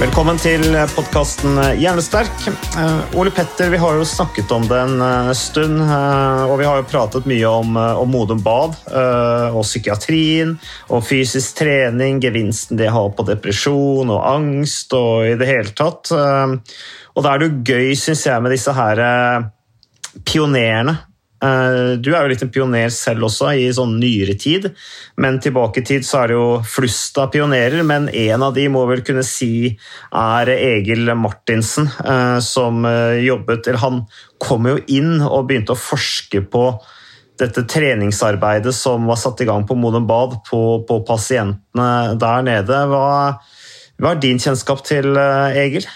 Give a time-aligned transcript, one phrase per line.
[0.00, 0.62] Velkommen til
[0.94, 2.46] podkasten Hjernesterk.
[2.48, 6.78] Eh, Ole Petter, vi har jo snakket om det en stund, eh, og vi har
[6.80, 8.78] jo pratet mye om, eh, om Modum Bad
[9.52, 10.54] og psykiatrien
[10.88, 16.08] og fysisk trening, gevinsten de har på depresjon og angst og i det hele tatt.
[16.16, 19.04] Og da er det jo gøy, syns jeg, med disse her
[20.24, 20.96] pionerene.
[21.40, 24.70] Eh, Du er jo litt en pioner selv også, i sånn nyere tid.
[25.20, 28.66] Men tilbake i tid så er det jo flust av pionerer, men en av de
[28.72, 29.76] må vel kunne si
[30.12, 34.02] er Egil Martinsen, eh, som eh, jobbet Eller han
[34.40, 36.64] kom jo inn og begynte å forske på
[37.40, 42.82] dette treningsarbeidet som var satt i gang på Modum Bad på, på pasientene der nede.
[42.90, 43.40] Hva,
[43.96, 45.88] hva er din kjennskap til Egil?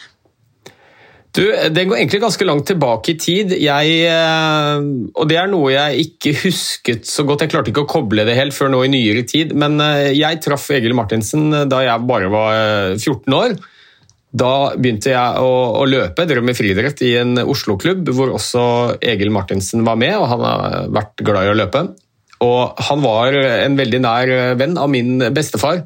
[1.34, 3.54] Du, Det går egentlig ganske langt tilbake i tid.
[3.58, 4.86] Jeg, eh,
[5.18, 7.42] og Det er noe jeg ikke husket så godt.
[7.42, 9.54] Jeg klarte ikke å koble det helt før nå i nyere tid.
[9.58, 13.56] Men eh, jeg traff Egil Martinsen da jeg bare var eh, 14 år.
[14.34, 18.64] Da begynte jeg å, å løpe, drev med friidrett i en Oslo-klubb hvor også
[18.98, 21.84] Egil Martinsen var med, og han har vært glad i å løpe.
[22.42, 25.84] Og han var en veldig nær venn av min bestefar.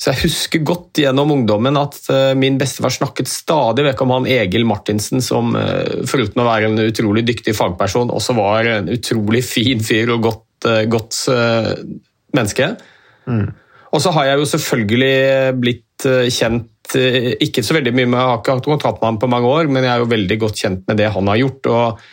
[0.00, 4.28] Så jeg husker godt gjennom ungdommen at eh, min bestefar snakket stadig vekk om han
[4.32, 9.42] Egil Martinsen, som eh, foruten å være en utrolig dyktig fagperson, også var en utrolig
[9.44, 11.18] fin fyr og godt, eh, godt
[12.32, 12.70] menneske.
[13.28, 13.52] menneske.
[13.90, 15.14] Og så har jeg jo selvfølgelig
[15.60, 16.94] blitt kjent,
[17.44, 19.68] ikke så veldig mye med, jeg har ikke hatt kontakt med ham på mange år,
[19.68, 21.66] men jeg er jo veldig godt kjent med det han har gjort.
[21.66, 22.04] og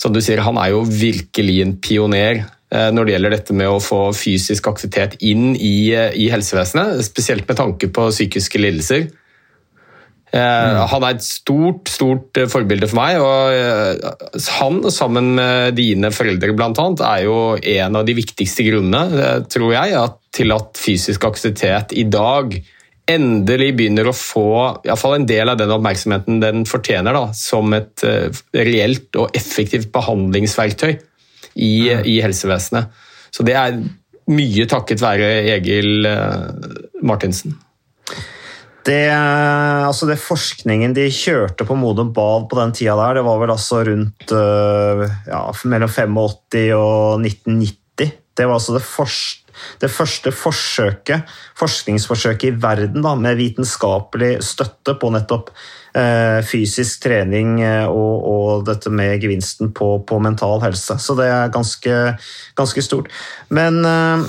[0.00, 3.82] som du sier, Han er jo virkelig en pioner når det gjelder dette med å
[3.82, 9.06] få fysisk aktivitet inn i, eh, i helsevesenet, spesielt med tanke på psykiske lidelser.
[10.34, 10.80] Mm.
[10.90, 13.18] Han er et stort stort eh, forbilde for meg.
[13.22, 18.66] og eh, Han, sammen med dine foreldre blant annet, er jo en av de viktigste
[18.66, 22.58] grunnene eh, tror jeg, at, til at fysisk aktivitet i dag
[23.06, 24.48] endelig begynner å få
[24.82, 28.26] i fall en del av den oppmerksomheten den fortjener, da, som et eh,
[28.58, 30.96] reelt og effektivt behandlingsverktøy
[31.56, 32.92] i, i helsevesenet.
[33.32, 33.78] Så det er
[34.32, 36.50] mye takket være Egil eh,
[37.06, 37.56] Martinsen.
[38.86, 43.40] Det, altså det forskningen de kjørte på Modum Bad på den tida der, det var
[43.40, 48.12] vel altså rundt øh, ja, mellom 85 og 1990.
[48.36, 54.94] Det var altså det første, det første forsøket, forskningsforsøket i verden da, med vitenskapelig støtte
[55.00, 55.66] på nettopp eh,
[56.44, 60.98] fysisk trening eh, og, og dette med gevinsten på, på mental helse.
[61.00, 61.96] Så det er ganske,
[62.58, 63.08] ganske stort.
[63.48, 64.26] Men eh,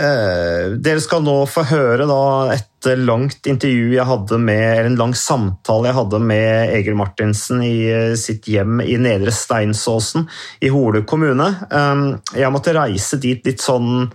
[0.00, 2.22] eh, dere skal nå få høre da,
[2.56, 2.66] et
[2.96, 7.76] langt intervju jeg hadde med, eller en lang samtale jeg hadde med Egil Martinsen i
[7.92, 10.24] eh, sitt hjem i Nedre Steinsåsen
[10.64, 11.52] i Hole kommune.
[11.68, 12.04] Eh,
[12.40, 14.08] Jeg måtte reise dit litt sånn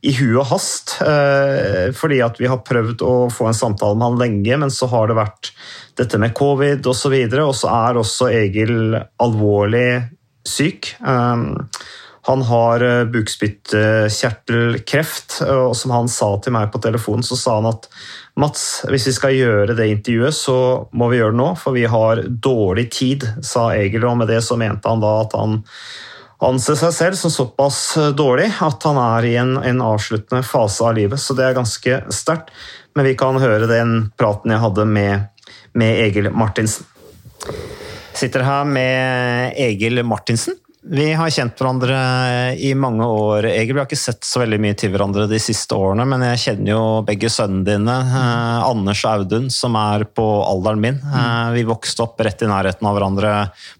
[0.00, 4.06] i hu og hast, eh, fordi at vi har prøvd å få en samtale med
[4.08, 5.50] han lenge, men så har det vært
[6.00, 9.90] dette med covid osv., og, så og så er også Egil alvorlig
[10.48, 10.94] syk.
[11.04, 11.36] Eh,
[12.30, 17.66] Han har eh, bukspyttkjertelkreft, og som han sa til meg på telefonen, så sa han
[17.72, 17.88] at
[18.40, 21.84] Mats, hvis vi skal gjøre det intervjuet, så må vi gjøre det nå, for vi
[21.88, 25.62] har dårlig tid, sa Egil, og med det så mente han da at han
[26.40, 27.80] anser seg selv som såpass
[28.16, 31.20] dårlig at han er i en, en avsluttende fase av livet.
[31.20, 32.52] Så det er ganske sterkt.
[32.96, 35.28] Men vi kan høre den praten jeg hadde med,
[35.76, 36.88] med Egil Martinsen.
[38.16, 40.56] Sitter her med Egil Martinsen.
[40.80, 41.96] Vi har kjent hverandre
[42.56, 43.44] i mange år.
[43.50, 46.40] Egil, vi har ikke sett så veldig mye til hverandre de siste årene, men jeg
[46.44, 50.96] kjenner jo begge sønnene dine, eh, Anders og Audun, som er på alderen min.
[51.04, 53.32] Eh, vi vokste opp rett i nærheten av hverandre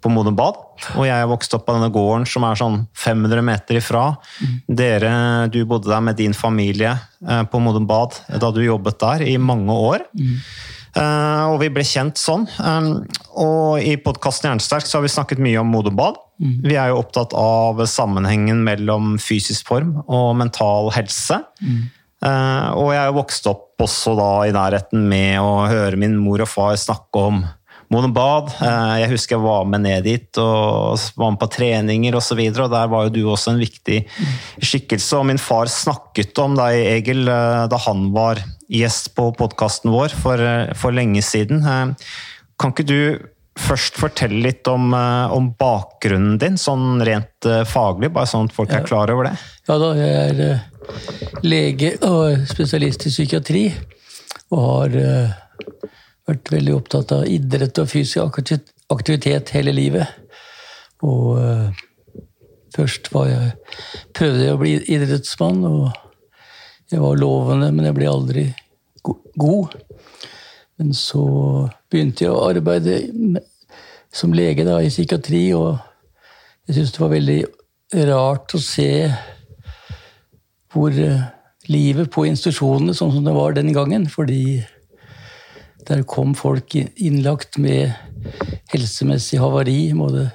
[0.03, 0.61] på Modum Bad.
[1.01, 4.05] Og jeg vokste opp på denne gården som er sånn 500 meter ifra.
[4.69, 9.25] Dere, du bodde der med din familie eh, på Modum Bad da du jobbet der
[9.25, 10.05] i mange år.
[10.21, 10.37] Eh,
[10.99, 12.49] og vi ble kjent sånn.
[12.59, 12.91] Um,
[13.39, 16.19] og i podkasten Jernsterk så har vi snakket mye om modebad.
[16.43, 16.57] Mm.
[16.65, 21.43] Vi er jo opptatt av sammenhengen mellom fysisk form og mental helse.
[22.21, 26.19] Eh, og jeg er jo vokst opp også da i nærheten med å høre min
[26.21, 27.41] mor og far snakke om
[27.91, 28.53] Modum Bad.
[28.63, 32.39] Eh, jeg husker jeg var med ned dit og var med på treninger osv.
[32.39, 33.99] Og, så og der var jo du også en viktig
[34.63, 35.19] skikkelse.
[35.19, 38.39] Og min far snakket om deg, Egil, eh, da han var
[38.71, 41.67] gjest på podkasten vår for, eh, for lenge siden.
[42.61, 43.01] Kan ikke du
[43.59, 48.87] først fortelle litt om, om bakgrunnen din, sånn rent faglig, bare sånn at folk er
[48.87, 49.35] klar over det?
[49.69, 53.65] Ja da, jeg er lege og spesialist i psykiatri.
[54.55, 54.97] Og har
[56.31, 58.41] vært veldig opptatt av idrett og fysisk
[58.91, 60.07] aktivitet hele livet.
[61.07, 61.71] Og uh,
[62.77, 63.53] først var jeg,
[64.17, 65.91] prøvde jeg å bli idrettsmann, og
[66.91, 68.45] jeg var lovende, men jeg ble aldri
[69.07, 69.77] go- god.
[70.81, 71.23] Men så
[71.93, 73.45] begynte jeg å arbeide med,
[74.11, 75.77] som lege da, i psykiatri, og
[76.67, 77.41] jeg syntes det var veldig
[78.11, 78.91] rart å se
[80.71, 81.29] hvor uh,
[81.71, 84.07] livet på institusjonene sånn som det var den gangen.
[84.11, 84.61] Fordi
[85.89, 87.93] der kom folk innlagt med
[88.73, 89.93] helsemessig havari.
[89.97, 90.31] Både,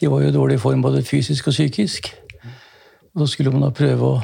[0.00, 2.12] de var jo i dårlig form både fysisk og psykisk.
[3.14, 4.22] Og så skulle man da prøve å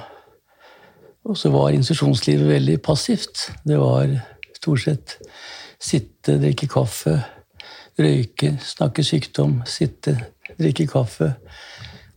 [1.20, 3.50] Og så var institusjonslivet veldig passivt.
[3.68, 4.08] Det var
[4.56, 5.18] stort sett
[5.80, 7.18] sitte, drikke kaffe,
[8.00, 10.16] røyke, snakke sykdom, sitte,
[10.56, 11.34] drikke kaffe.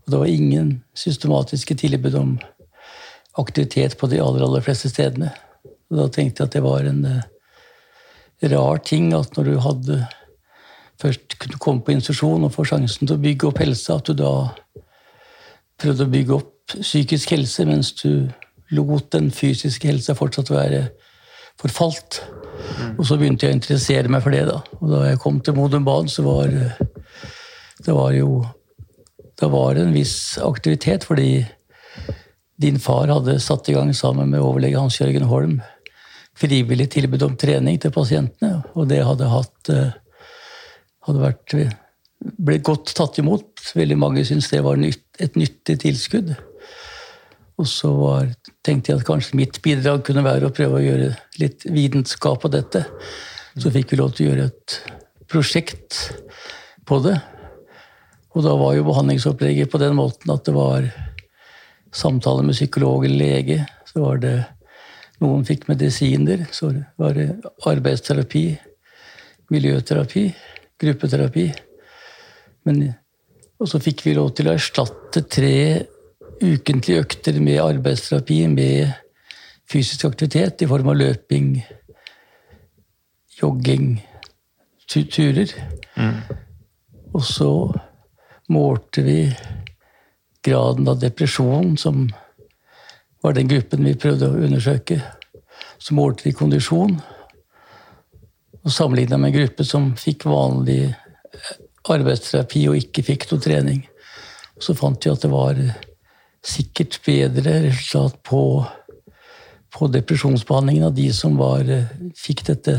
[0.03, 2.33] Og det var ingen systematiske tilbud om
[3.39, 5.31] aktivitet på de aller, aller fleste stedene.
[5.91, 7.23] Og da tenkte jeg at det var en eh,
[8.51, 9.99] rar ting at når du hadde
[11.01, 14.17] først kunne komme på institusjon og få sjansen til å bygge opp helse, at du
[14.17, 14.33] da
[15.81, 18.29] prøvde å bygge opp psykisk helse mens du
[18.73, 20.87] lot den fysiske helsa fortsatt være
[21.61, 22.21] forfalt.
[22.97, 24.45] Og så begynte jeg å interessere meg for det.
[24.49, 24.59] da.
[24.79, 26.49] Og da jeg kom til Modum Bad, så var
[27.83, 28.43] det var jo
[29.41, 31.43] det var en viss aktivitet, fordi
[32.61, 35.57] din far hadde satt i gang sammen med overlege Hans-Jørgen Holm
[36.37, 39.91] frivillig tilbud om trening til pasientene, og det hadde hatt eh,
[41.07, 41.55] hadde vært
[42.23, 43.61] ble godt tatt imot.
[43.75, 46.33] Veldig mange syntes det var et nyttig tilskudd.
[47.61, 48.31] Og så var,
[48.65, 52.55] tenkte jeg at kanskje mitt bidrag kunne være å prøve å gjøre litt vitenskap av
[52.55, 52.85] dette.
[53.59, 54.77] Så fikk vi lov til å gjøre et
[55.29, 55.99] prosjekt
[56.87, 57.17] på det.
[58.33, 60.87] Og da var jo behandlingsopplegget på den måten at det var
[61.93, 63.59] samtale med psykolog eller lege.
[63.91, 64.37] Så var det
[65.23, 66.45] Noen fikk medisiner.
[66.51, 67.29] Så var det
[67.69, 68.45] arbeidsterapi,
[69.53, 70.27] miljøterapi,
[70.81, 71.47] gruppeterapi.
[72.67, 72.83] Men,
[73.59, 75.55] og så fikk vi lov til å erstatte tre
[76.43, 78.93] ukentlige økter med arbeidsterapi med
[79.69, 81.53] fysisk aktivitet i form av løping,
[83.39, 83.95] jogging,
[84.89, 85.07] turer.
[85.15, 85.53] turer.
[87.13, 87.51] Og så
[88.53, 89.17] målte vi
[90.43, 92.07] graden av depresjon, som
[93.23, 95.01] var den gruppen vi prøvde å undersøke.
[95.83, 96.93] som målte i kondisjon,
[98.63, 101.49] og sammenligna med en gruppe som fikk vanlig eh,
[101.91, 103.81] arbeidsterapi og ikke fikk noe trening.
[104.63, 105.59] Så fant vi at det var
[106.43, 108.63] sikkert bedre resultat på,
[109.75, 112.77] på depresjonsbehandlingen av de som var, eh, fikk dette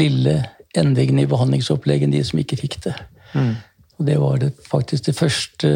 [0.00, 0.38] lille
[0.76, 2.96] endringen i behandlingsopplegget, enn de som ikke fikk det.
[3.98, 5.70] Og det var det, faktisk det første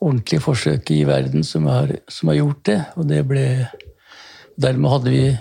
[0.00, 2.80] ordentlige forsøket i verden som har, som har gjort det.
[2.96, 3.46] Og det ble
[4.56, 5.36] Dermed hadde vi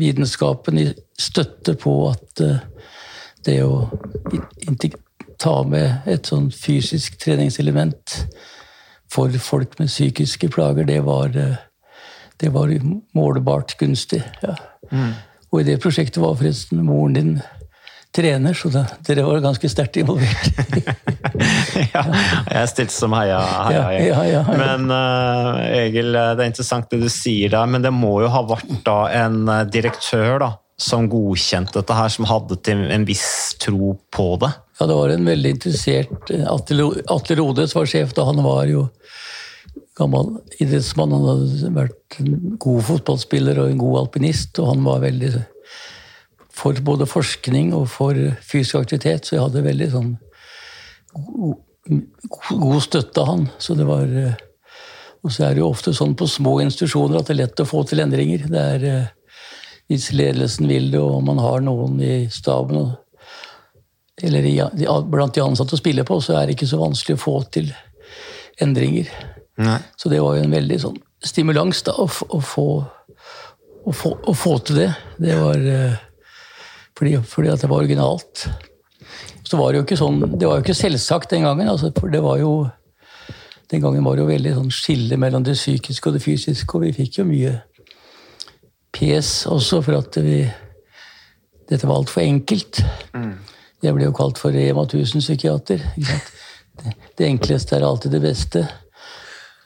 [0.00, 0.86] vitenskapen i
[1.20, 2.62] støtte på at eh,
[3.44, 3.90] det å
[5.36, 8.14] ta med et sånn fysisk treningselement
[9.12, 11.60] for folk med psykiske plager, det var, eh,
[12.40, 12.72] det var
[13.12, 14.22] målbart gunstig.
[14.40, 14.56] Ja.
[15.52, 17.32] Og i det prosjektet var forresten moren din
[18.14, 20.48] trener, så da, dere var ganske sterkt involvert.
[21.94, 22.04] ja,
[22.50, 24.42] jeg stilte som heia, heia Ja, ja, ja.
[24.48, 28.44] Men uh, Egil, det er interessant det du sier der, men det må jo ha
[28.48, 30.50] vært da en eh, direktør da,
[30.80, 32.58] som godkjente dette her, som hadde
[32.94, 34.52] en viss tro på det.
[34.78, 38.28] Ja, det var en veldig interessert eh, Atle Rodes var sjef da.
[38.30, 38.86] Han var jo
[39.98, 41.14] gammel idrettsmann.
[41.14, 45.32] Han hadde vært en god fotballspiller og en god alpinist, og han var veldig
[46.58, 50.10] for både forskning og for fysisk aktivitet, så jeg hadde veldig sånn
[51.14, 51.58] go-
[52.58, 53.46] god støtte av han.
[53.62, 54.36] Så det var eh,
[55.26, 57.66] Og så er det jo ofte sånn på små institusjoner at det er lett å
[57.66, 58.44] få til endringer.
[58.50, 59.08] Det er eh,
[59.90, 62.92] Hvis ledelsen vil det, og man har noen i staben
[64.22, 64.56] eller i,
[65.06, 67.68] blant de ansatte å spille på, så er det ikke så vanskelig å få til
[68.60, 69.06] endringer.
[69.62, 69.76] Nei.
[69.96, 72.64] Så det var jo en veldig sånn stimulans da, å, å, få,
[73.86, 74.88] å, få, å få til det.
[75.22, 75.94] Det var eh,
[76.98, 78.48] fordi, fordi at det var originalt.
[79.48, 81.70] Så var det jo ikke sånn, det var jo ikke selvsagt den gangen.
[81.70, 82.52] Altså, for det var jo
[83.70, 86.86] Den gangen var det jo veldig sånn skille mellom det psykiske og det fysiske, og
[86.86, 87.50] vi fikk jo mye
[88.96, 90.38] pes også for at vi
[91.68, 92.80] dette var altfor enkelt.
[93.84, 95.82] Jeg ble jo kalt for Rema 1000-psykiater.
[96.78, 98.62] Det, det enkleste er alltid det beste.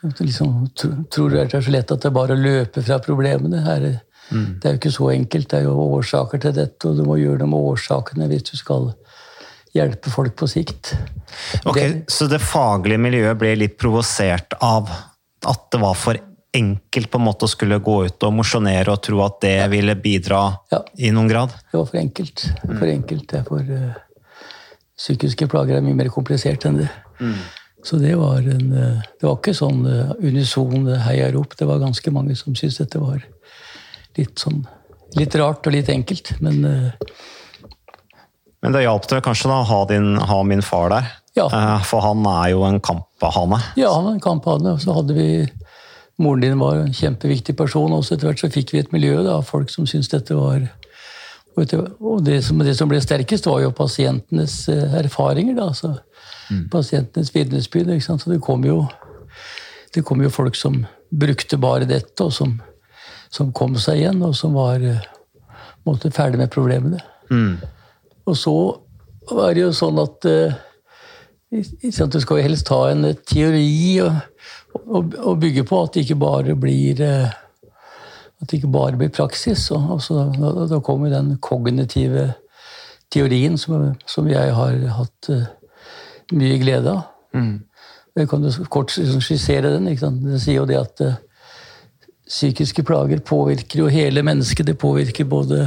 [0.03, 2.83] Du liksom tro, tror du det er så lett at det er bare å løpe
[2.83, 3.63] fra problemene.
[3.63, 4.01] Her, er-
[4.33, 5.49] Det er jo ikke så enkelt.
[5.53, 8.57] Det er jo årsaker til dette, og du må gjøre noe med årsakene hvis du
[8.57, 8.93] skal
[9.77, 10.95] hjelpe folk på sikt.
[11.65, 14.91] Ok, Det- Så det faglige miljøet ble litt provosert av
[15.47, 16.17] at det var for
[16.55, 19.95] enkelt på en måte å skulle gå ut og mosjonere og tro at det ville
[19.97, 20.83] bidra Ja.
[20.99, 21.49] i noen grad?
[21.49, 22.45] Det var for enkelt.
[22.79, 23.27] For enkelt.
[23.29, 23.95] Det er for uh,
[24.99, 26.91] Psykiske plager er mye mer komplisert enn det.
[27.83, 31.57] Så det var en eh, Det var ikke sånn eh, unison heiarop.
[31.57, 33.25] Det var ganske mange som syntes dette var
[34.19, 34.65] litt sånn
[35.13, 37.17] Litt rart og litt enkelt, men eh,
[38.65, 41.11] Men det hjalp deg kanskje da å ha, din, ha min far der?
[41.37, 41.49] Ja.
[41.53, 43.59] Eh, For han er jo en kamphane.
[43.77, 44.73] Ja, han er en kamphane.
[44.73, 45.27] Og så hadde vi
[46.23, 49.19] Moren din var en kjempeviktig person, og så etter hvert så fikk vi et miljø
[49.33, 50.69] av folk som syntes dette var
[51.57, 55.57] Og, det, som, det som ble sterkest, var jo pasientenes eh, erfaringer.
[55.59, 55.99] da, altså
[56.73, 57.93] Pasientenes vitnesbyrd.
[58.01, 58.87] Så det kom jo
[59.93, 62.55] det kom jo folk som brukte bare dette, og som,
[63.33, 65.05] som kom seg igjen, og som var eh,
[65.89, 67.01] måte ferdig med problemene.
[68.29, 68.57] Og så
[69.33, 70.61] var det jo sånn at uh,
[71.53, 74.19] Du skal jo helst ha en eh, teori og,
[74.83, 77.33] å, å bygge på at det ikke bare blir uh,
[78.43, 79.69] at det ikke bare blir praksis.
[79.75, 82.33] Og, og så, da, da kom jo den kognitive
[83.13, 85.45] teorien som, som jeg har hatt uh,
[86.35, 87.05] mye glede av.
[88.19, 89.87] Jeg kan jo kort liksom skissere den.
[89.97, 91.01] Den sier jo det at
[92.33, 94.67] psykiske plager påvirker jo hele mennesket.
[94.67, 95.67] Det påvirker både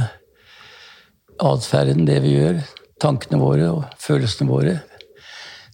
[1.42, 2.60] atferden, det vi gjør,
[3.02, 4.76] tankene våre og følelsene våre.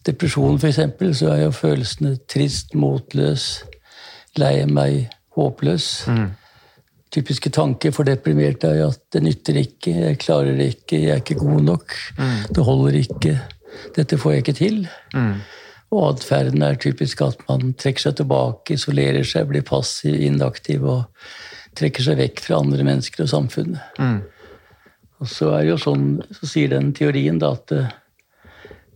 [0.05, 3.63] Depresjon, for eksempel, så er jo følelsene trist, motløs,
[4.37, 5.07] lei meg,
[5.37, 5.87] håpløs.
[7.13, 11.13] Typiske tanker for deprimerte er jo at det nytter ikke, jeg klarer det ikke, jeg
[11.13, 11.97] er ikke god nok,
[12.49, 13.35] det holder ikke,
[13.95, 14.79] dette får jeg ikke til.
[15.93, 21.27] Og atferden er typisk at man trekker seg tilbake, isolerer seg, blir passiv, inaktiv og
[21.77, 23.99] trekker seg vekk fra andre mennesker og samfunnet.
[25.23, 27.91] Og så er det jo sånn, så sier den teorien da at eh,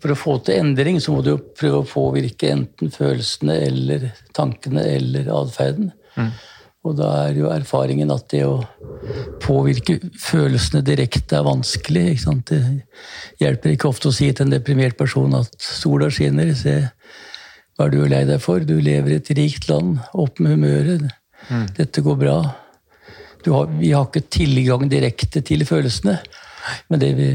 [0.01, 4.83] for å få til endring, så må du prøve å påvirke enten følelsene eller tankene
[4.97, 5.89] eller atferden.
[6.87, 8.61] Og da er jo erfaringen at det å
[9.43, 12.05] påvirke følelsene direkte er vanskelig.
[12.13, 12.51] Ikke sant?
[12.51, 16.79] Det hjelper ikke ofte å si til en deprimert person at sola skinner, se
[17.77, 18.63] hva er du lei deg for?
[18.65, 21.03] Du lever i et rikt land, opp med humøret,
[21.77, 22.37] dette går bra.
[23.45, 26.17] Du har, vi har ikke tilgang direkte til følelsene,
[26.89, 27.27] men det vi,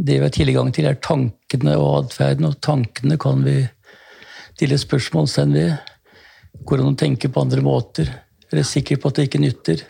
[0.00, 3.58] det vi har tilgang til, er tankene og atferden, og tankene kan vi
[4.54, 5.76] stille spørsmålstegn ved.
[6.64, 8.08] Går an å tenke på andre måter?
[8.50, 9.84] Er du sikker på at det ikke nytter?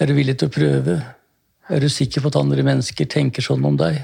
[0.00, 0.96] Er du villig til å prøve?
[1.70, 4.00] Er du sikker på at andre mennesker tenker sånn om deg?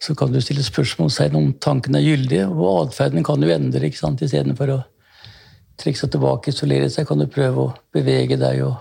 [0.00, 3.82] Så kan du stille spørsmålstegn om tankene er gyldige, og atferden kan du endre.
[3.86, 4.22] ikke sant?
[4.22, 4.78] Istedenfor å
[5.80, 8.78] trekke seg tilbake, isolere seg, kan du prøve å bevege deg og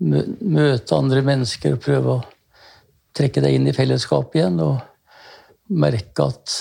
[0.00, 2.20] møte andre mennesker og prøve å
[3.16, 4.78] trekke deg inn i fellesskapet igjen og
[5.70, 6.54] merke at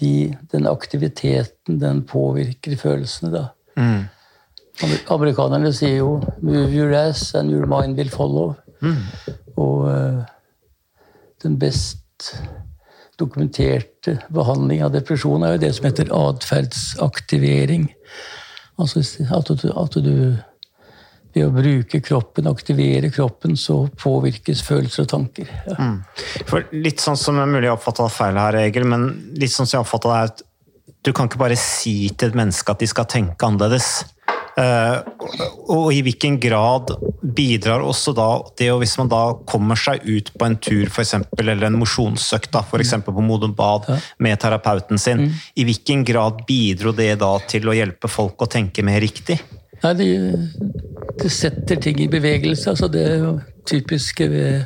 [0.00, 3.32] de, den aktiviteten, den påvirker følelsene.
[3.34, 3.46] da.
[3.76, 4.15] Amer-
[4.82, 8.54] Amerikanerne sier jo 'move your ass and your mind will follow'.
[9.56, 10.24] Og uh,
[11.42, 12.34] den best
[13.18, 17.88] dokumenterte behandling av depresjon er jo det som heter atferdsaktivering.
[18.78, 19.00] Altså
[19.32, 20.36] at du, at du
[21.36, 25.52] ved å bruke kroppen, aktivere kroppen, så påvirkes følelser og tanker.
[25.68, 25.88] Ja.
[26.48, 29.68] For litt sånn som det er mulig jeg oppfatta feil her, Egil, men litt sånn
[29.68, 30.44] som jeg oppfatta det, er at
[31.06, 33.90] du kan ikke bare si til et menneske at de skal tenke annerledes.
[34.56, 36.94] Eh, og, og i hvilken grad
[37.36, 41.02] bidrar også da det å hvis man da kommer seg ut på en tur for
[41.04, 42.94] eksempel, eller en mosjonsøkt, f.eks.
[43.04, 43.90] på Modum Bad
[44.22, 48.84] med terapeuten sin, i hvilken grad bidro det da til å hjelpe folk å tenke
[48.86, 49.36] mer riktig?
[49.82, 50.08] Nei, det,
[51.20, 52.72] det setter ting i bevegelse.
[52.72, 53.10] Altså det
[53.68, 54.64] typiske ved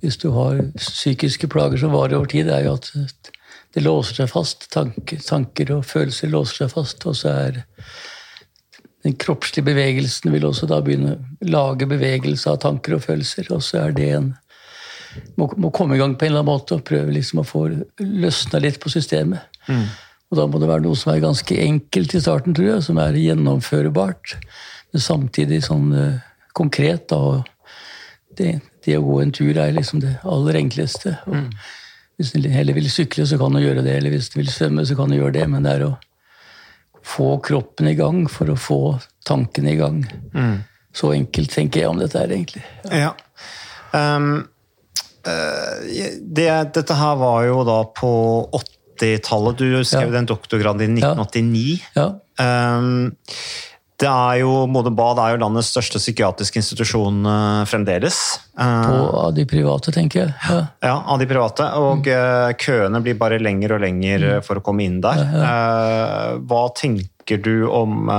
[0.00, 3.32] Hvis du har psykiske plager som varer over tid, er jo at
[3.74, 4.70] det låser seg fast.
[4.72, 7.04] Tanker, tanker og følelser låser seg fast.
[7.10, 7.58] Og så er
[9.04, 13.50] den kroppslige bevegelsen vil også da begynne å lage bevegelse av tanker og følelser.
[13.52, 14.30] Og så er det en
[15.38, 17.66] må, må komme i gang på en eller annen måte og prøve liksom å få
[18.00, 19.44] løsna litt på systemet.
[19.68, 19.84] Mm.
[20.32, 22.98] Og da må det være noe som er ganske enkelt i starten, tror jeg, som
[23.02, 24.36] er gjennomførbart.
[24.94, 26.22] Men samtidig sånn uh,
[26.56, 27.06] konkret.
[27.12, 27.42] da,
[28.38, 28.56] det,
[28.86, 31.18] det å gå en tur er liksom det aller enkleste.
[31.28, 31.52] Og
[32.16, 33.98] Hvis en heller vil sykle, så kan du gjøre det.
[34.00, 35.46] Eller hvis du vil svømme, så kan du gjøre det.
[35.50, 35.94] Men det er å
[37.04, 38.78] få kroppen i gang for å få
[39.28, 40.02] tankene i gang.
[40.34, 40.56] Mm.
[40.94, 42.62] Så enkelt tenker jeg om dette her, egentlig.
[42.90, 43.12] Ja.
[43.92, 44.46] Um,
[45.26, 48.12] eh, det, dette her var jo da på
[48.60, 49.58] 80-tallet.
[49.58, 50.14] Du skrev Ja.
[50.18, 51.80] den doktorgraden i 1989.
[51.98, 52.08] Ja.
[52.40, 53.16] Um,
[54.04, 58.18] det er jo, Modum Bad er jo landets største psykiatriske institusjon uh, fremdeles.
[58.58, 60.34] Uh, På av de private, tenker jeg.
[60.44, 60.58] Ja.
[60.84, 61.70] ja, av de private.
[61.80, 65.24] Og uh, køene blir bare lengre og lengre for å komme inn der.
[66.44, 68.10] Hva tenker du om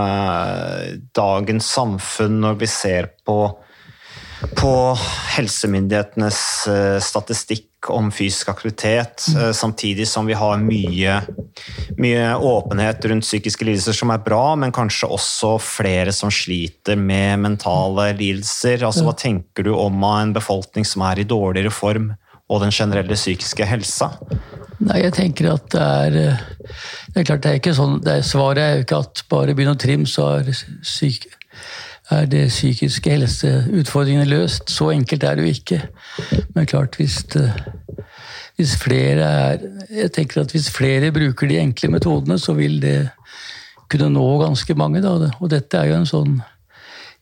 [1.14, 3.38] dagens samfunn når vi ser på,
[4.58, 4.74] på
[5.36, 6.40] helsemyndighetenes
[6.72, 6.98] eh,
[7.94, 11.20] om fysisk aktivitet, eh, samtidig som vi har mye,
[11.98, 17.40] mye åpenhet rundt psykiske lidelser som er bra, men kanskje også flere som sliter med
[17.46, 18.84] mentale lidelser.
[18.86, 22.14] Altså, hva tenker du om en befolkning som er i dårligere form,
[22.50, 24.12] og den generelle psykiske helsa?
[24.86, 26.42] Nei, jeg tenker at det er eh,
[27.14, 29.56] Det er klart, det er ikke sånn det er, Svaret er jo ikke at bare
[29.56, 30.52] begynn å trimme, så er,
[30.86, 31.30] syk,
[32.10, 34.70] er det psykiske helseutfordringene løst.
[34.70, 35.82] Så enkelt er det jo ikke.
[36.56, 37.50] Men klart, hvis, det,
[38.58, 39.58] hvis flere er
[39.90, 43.10] Jeg tenker at hvis flere bruker de enkle metodene, så vil det
[43.90, 45.02] kunne nå ganske mange.
[45.02, 45.32] Da.
[45.40, 46.40] Og dette er jo en sånn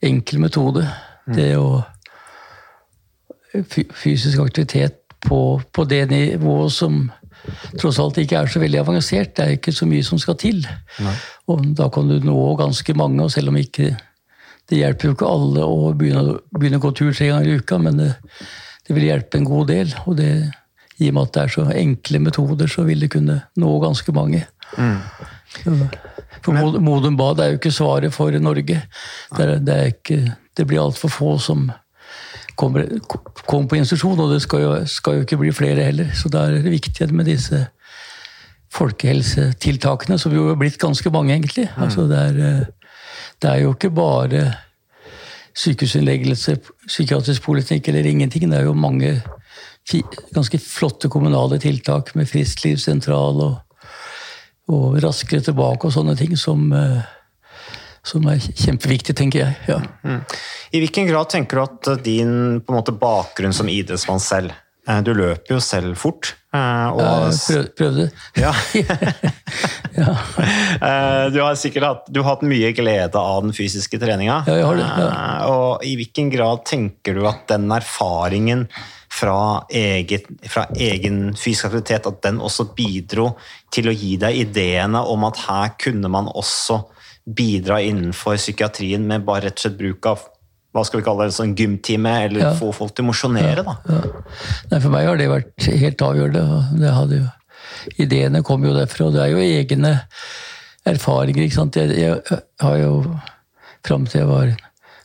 [0.04, 0.88] enkel metode.
[1.36, 1.84] Det å
[3.54, 7.12] fysisk aktivitet på, på det nivået som
[7.80, 9.36] tross alt ikke er så veldig avansert.
[9.38, 10.64] Det er ikke så mye som skal til.
[11.52, 13.94] Og da kan du nå ganske mange, og selv om ikke
[14.72, 17.80] det hjelper jo ikke alle å begynne, begynne å gå tur tre ganger i uka,
[17.84, 18.12] men det,
[18.88, 19.92] det vil hjelpe en god del.
[20.08, 20.32] Og det,
[21.04, 24.16] i og med at det er så enkle metoder, så vil det kunne nå ganske
[24.16, 24.46] mange.
[26.44, 28.82] For men, Modum Bad er jo ikke svaret for Norge.
[29.36, 30.20] Det, er, det, er ikke,
[30.58, 31.70] det blir altfor få som
[32.60, 32.88] kommer,
[33.46, 36.12] kommer på institusjon, og det skal jo, skal jo ikke bli flere heller.
[36.18, 37.66] Så da er det viktig med disse
[38.74, 41.68] folkehelsetiltakene, som jo har blitt ganske mange, egentlig.
[41.78, 42.83] Altså det, er, eh,
[43.44, 44.44] det er jo ikke bare
[45.54, 48.48] sykehusinnleggelse, psykiatrisk politikk eller ingenting.
[48.50, 49.18] Det er jo mange
[50.34, 53.84] ganske flotte kommunale tiltak med fristlivssentral og,
[54.72, 57.04] og Raskere tilbake og sånne ting som, eh,
[58.08, 59.58] som er kjempeviktig, tenker jeg.
[59.68, 60.22] Ja.
[60.72, 64.56] I hvilken grad tenker du at din måte, bakgrunn som idrettsmann selv
[65.06, 66.34] Du løper jo selv fort.
[66.54, 68.10] eh, Og, prøv, prøvde.
[68.36, 68.52] ja.
[69.94, 70.16] Ja.
[70.84, 74.40] Eh, du har sikkert hatt, du har hatt mye glede av den fysiske treninga.
[74.50, 75.06] Ja, jeg har det, ja.
[75.06, 78.66] Eh, Og i hvilken grad tenker du at den erfaringen
[79.14, 83.30] fra, eget, fra egen fysisk aktivitet at den også bidro
[83.72, 86.82] til å gi deg ideene om at her kunne man også
[87.24, 90.26] bidra innenfor psykiatrien med bare rett og slett bruk av
[90.74, 92.54] hva skal vi kalle det, sånn gymtime, eller Ja.
[92.58, 93.64] få folk til å mosjonere?
[93.64, 93.76] da.
[94.72, 96.80] Nei, For meg har det vært helt avgjørende.
[96.80, 97.28] Det hadde jo,
[98.00, 100.02] ideene kom jo derfra, og det er jo egne
[100.86, 101.44] erfaringer.
[101.46, 101.76] ikke sant?
[101.76, 103.20] Jeg, jeg har jo
[103.86, 104.52] Fram til jeg var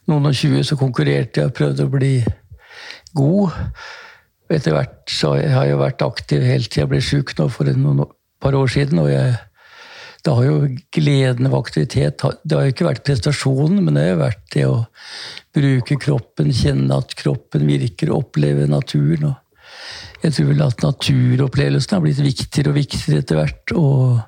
[0.07, 2.12] noen og tjue, så konkurrerte jeg og prøvde å bli
[3.18, 3.50] god.
[4.54, 8.04] Etter hvert så har jeg vært aktiv helt til jeg ble sjuk nå for noen
[8.40, 9.00] par år siden.
[9.02, 9.35] og jeg
[10.29, 10.57] da har jo
[10.93, 14.64] gleden av aktivitet Det har jo ikke vært prestasjonen, men det har jo vært det
[14.69, 14.79] å
[15.57, 19.38] bruke kroppen, kjenne at kroppen virker, oppleve naturen.
[20.21, 23.75] Jeg tror vel at naturopplevelsen har blitt viktigere og viktigere etter hvert.
[23.79, 24.19] Og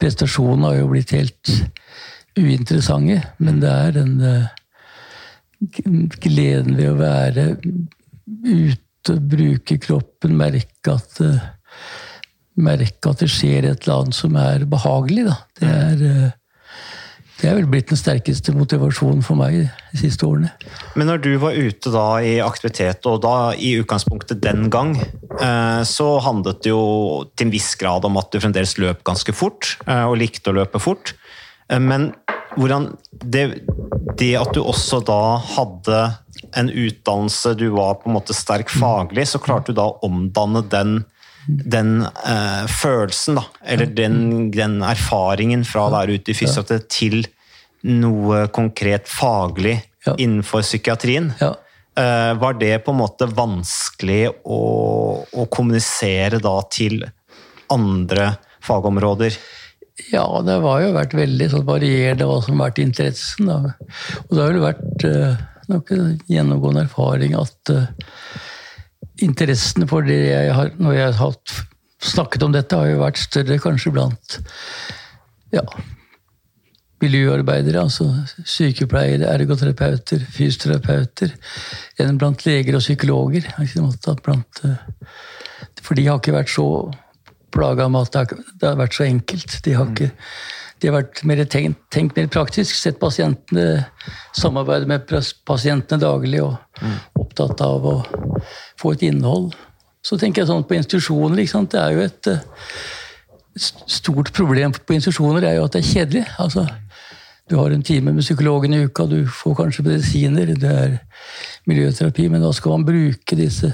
[0.00, 1.52] prestasjonene har jo blitt helt
[2.38, 4.48] uinteressante, men det er den eh,
[6.24, 7.46] gleden ved å være
[8.48, 11.44] ute, bruke kroppen, merke at eh,
[12.60, 15.26] merke at det skjer et eller annet som er behagelig.
[15.28, 15.36] Da.
[15.58, 16.72] Det, er, eh,
[17.40, 20.52] det er vel blitt den sterkeste motivasjonen for meg de siste årene.
[20.94, 24.96] Men når du var ute da i aktivitet, og da i utgangspunktet den gang,
[25.40, 29.34] eh, så handlet det jo til en viss grad om at du fremdeles løp ganske
[29.34, 31.16] fort, eh, og likte å løpe fort.
[31.64, 32.10] Men
[32.58, 32.90] hvordan
[33.24, 33.64] det,
[34.20, 36.00] det at du også da hadde
[36.54, 40.62] en utdannelse, du var på en måte sterk faglig, så klarte du da å omdanne
[40.70, 40.98] den
[41.46, 47.26] den uh, følelsen, da, eller den, den erfaringen fra å være ute i fysioterapi til
[47.84, 50.14] noe konkret faglig Ja.
[50.20, 51.30] innenfor psykiatrien.
[51.40, 51.54] Ja.
[51.96, 54.58] Uh, var det på en måte vanskelig å,
[55.24, 57.04] å kommunisere da til
[57.72, 59.36] andre fagområder?
[60.10, 63.46] Ja, det har jo vært veldig sånn varierende hva som har vært interessen.
[63.46, 63.76] Da.
[64.26, 67.86] Og det har vel vært uh, nok en gjennomgående erfaring at uh,
[69.22, 71.34] interessen for det jeg har Når jeg har
[72.04, 74.38] snakket om dette, har jo vært større kanskje blant
[75.54, 75.62] ja,
[77.04, 78.08] miljøarbeidere, altså
[78.48, 81.32] sykepleiere, ergoterapeuter, fysioterapeuter,
[82.02, 83.48] enn blant leger og psykologer.
[84.24, 84.76] Blant, uh,
[85.80, 86.66] for de har ikke vært så
[87.54, 89.58] plaga med at det har vært så enkelt.
[89.64, 90.10] De har, ikke,
[90.84, 93.86] de har vært mer tenkt, tenkt, mer praktisk, sett pasientene,
[94.36, 95.08] samarbeide med
[95.48, 96.98] pasientene daglig og mm.
[97.22, 97.94] opptatt av å
[98.80, 99.54] få et innhold.
[100.04, 101.40] Så tenker jeg sånn på institusjoner.
[101.40, 102.28] Det er jo et
[103.56, 106.26] stort problem på institusjoner er jo at det er kjedelig.
[106.42, 106.66] Altså,
[107.48, 110.98] du har en time med psykologen i uka, du får kanskje medisiner, det er
[111.64, 113.72] miljøterapi, men da skal man bruke disse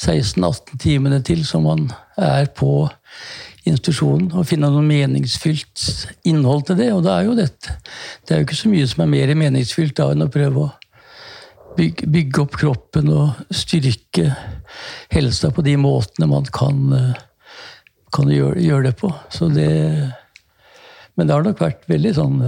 [0.00, 2.86] 16-18 timene til som man er på
[3.68, 5.82] institusjonen, og finne noe meningsfylt
[6.28, 6.88] innhold til det.
[6.94, 7.76] Og det er jo dette.
[8.26, 10.70] Det er jo ikke så mye som er mer meningsfylt da enn å prøve å
[11.78, 14.32] bygge, bygge opp kroppen og styrke
[15.12, 16.82] helsa på de måtene man kan,
[18.12, 19.12] kan gjøre, gjøre, det på.
[19.32, 19.70] Så det
[21.14, 22.38] Men det har nok vært veldig sånn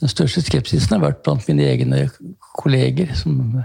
[0.00, 2.08] Den største skepsisen har vært blant mine egne
[2.60, 3.14] kolleger.
[3.16, 3.64] som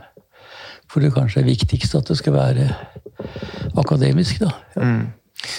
[0.91, 2.69] hvor det kanskje er viktigst at det skal være
[3.75, 4.39] akademisk.
[4.39, 4.51] da.
[4.79, 5.07] Mm.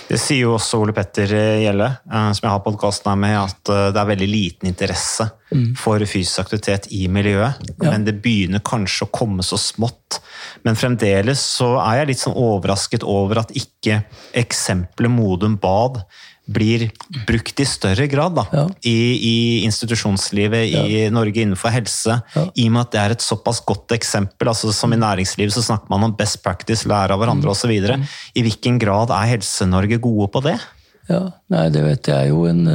[0.09, 3.73] Det sier jo også Ole Petter Gjelle, eh, som jeg har podkasten her med, at
[3.73, 5.69] eh, det er veldig liten interesse mm.
[5.81, 7.63] for fysisk aktivitet i miljøet.
[7.75, 7.91] Ja.
[7.91, 10.21] Men det begynner kanskje å komme så smått.
[10.67, 14.03] Men fremdeles så er jeg litt sånn overrasket over at ikke
[14.37, 16.03] eksempelet Modum Bad
[16.47, 16.91] blir
[17.27, 18.65] brukt i større grad da, ja.
[18.87, 20.85] i, i, institusjonslivet ja.
[20.87, 22.21] i Norge innenfor helse.
[22.35, 22.45] Ja.
[22.55, 24.51] I og med at det er et såpass godt eksempel.
[24.53, 27.55] altså Som i næringslivet så snakker man om best practice, lære av hverandre mm.
[27.55, 27.75] osv.
[27.75, 28.07] Mm.
[28.39, 30.57] I hvilken grad er Helse-Norge gode på det?
[31.11, 32.67] Ja, nei, det vet jeg jo en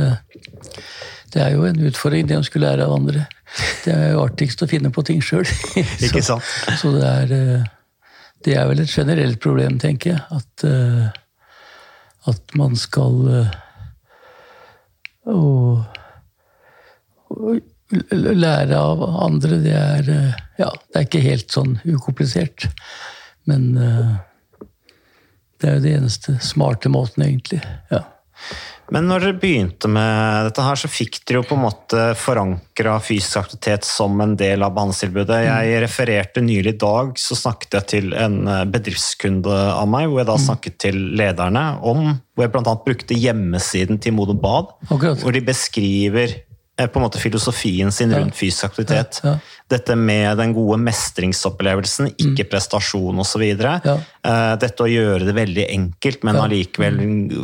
[1.32, 3.24] det er jo en utfordring, det å skulle lære av andre.
[3.86, 5.48] Det er jo artigst å finne på ting sjøl.
[6.28, 7.64] så, så det, er,
[8.44, 10.24] det er vel et generelt problem, tenker jeg.
[10.36, 10.68] At
[12.30, 13.24] at man skal
[15.28, 15.86] eh,
[17.32, 17.62] og
[18.12, 20.10] lære av andre, det er
[20.60, 22.70] Ja, det er ikke helt sånn ukomplisert.
[23.50, 24.12] Men eh,
[25.62, 27.62] det er jo det eneste smarte måten, egentlig.
[27.92, 28.06] ja.
[28.92, 32.98] Men når dere begynte med dette her, så fikk dere jo på en måte forankra
[33.04, 35.38] fysisk aktivitet som en del av behandlingstilbudet.
[35.46, 35.48] Mm.
[35.48, 40.22] Jeg refererte nylig i dag, så snakket jeg til en eh, bedriftskunde av meg, hvor
[40.22, 40.46] jeg da mm.
[40.50, 42.04] snakket til lederne om
[42.36, 42.76] Hvor jeg bl.a.
[42.86, 45.16] brukte hjemmesiden til Modum Bad, okay.
[45.24, 46.36] hvor de beskriver
[46.88, 49.20] på en måte filosofien sin rundt fysisk aktivitet.
[49.24, 49.58] Ja, ja.
[49.72, 52.50] Dette med den gode mestringsopplevelsen, ikke mm.
[52.52, 53.44] prestasjon osv.
[53.54, 53.96] Ja.
[54.26, 57.00] Uh, dette å gjøre det veldig enkelt, men allikevel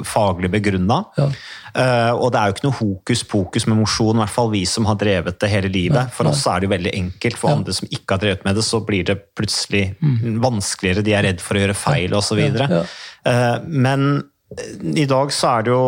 [0.07, 1.03] faglig begrunna.
[1.17, 4.65] Uh, og det er jo ikke noe hokus pokus med mosjon, i hvert fall vi
[4.67, 6.11] som har drevet det hele livet.
[6.15, 7.39] For oss er det jo veldig enkelt.
[7.39, 10.41] For andre som ikke har drevet med det, så blir det plutselig mm.
[10.43, 11.05] vanskeligere.
[11.07, 12.43] De er redd for å gjøre feil osv.
[13.67, 14.09] Men
[14.95, 15.87] i dag så er det jo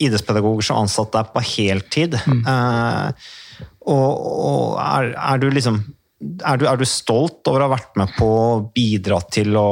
[0.00, 2.16] idrettspedagoger som ansatt der på heltid.
[2.24, 2.42] Mm.
[2.48, 5.82] Eh, og, og er, er, du liksom
[6.20, 9.70] er du, er du, stolt over å ha vært med på å bidra til å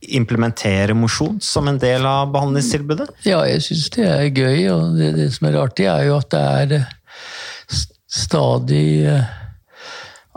[0.00, 3.08] implementere mosjon som en del av behandlingstilbudet?
[3.28, 6.30] Ja, jeg syns det er gøy, og det, det, som er artig, er jo at
[6.32, 9.36] det er eh, stadig eh,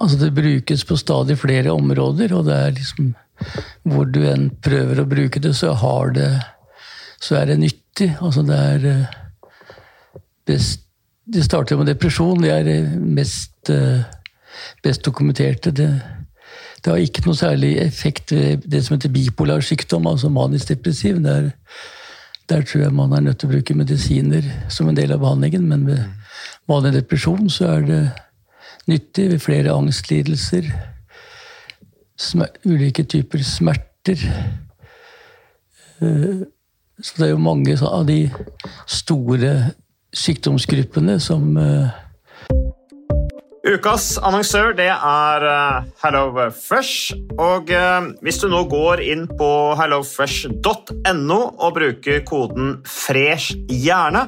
[0.03, 3.11] Altså det brukes på stadig flere områder, og det er liksom
[3.87, 6.31] Hvor du enn prøver å bruke det, så har det
[7.23, 8.09] så er det nyttig.
[8.21, 9.19] Altså det er eh,
[10.47, 10.79] best
[11.33, 12.41] Det starter med depresjon.
[12.43, 14.03] Det er eh, mest eh,
[14.83, 15.71] best dokumenterte.
[15.71, 16.01] Det,
[16.83, 21.21] det, har ikke noe særlig effekt ved det som heter bipolar sykdom, altså manisk depressiv.
[21.23, 21.49] Der,
[22.49, 25.63] der tror jeg man er nødt til å bruke medisiner som en del av behandlingen,
[25.69, 26.03] men ved
[26.67, 28.01] vanlig depresjon så er det
[28.91, 30.67] nyttig ved flere angstlidelser,
[32.67, 34.27] ulike typer smerter.
[37.01, 38.27] Så det er jo mange av de
[38.85, 39.53] store
[40.13, 41.89] sykdomsgruppene som uh...
[43.63, 45.45] Ukas annonsør det er
[46.03, 47.15] HelloFresh.
[47.39, 54.27] Og uh, hvis du nå går inn på hellofresh.no og bruker koden 'fresh hjerne',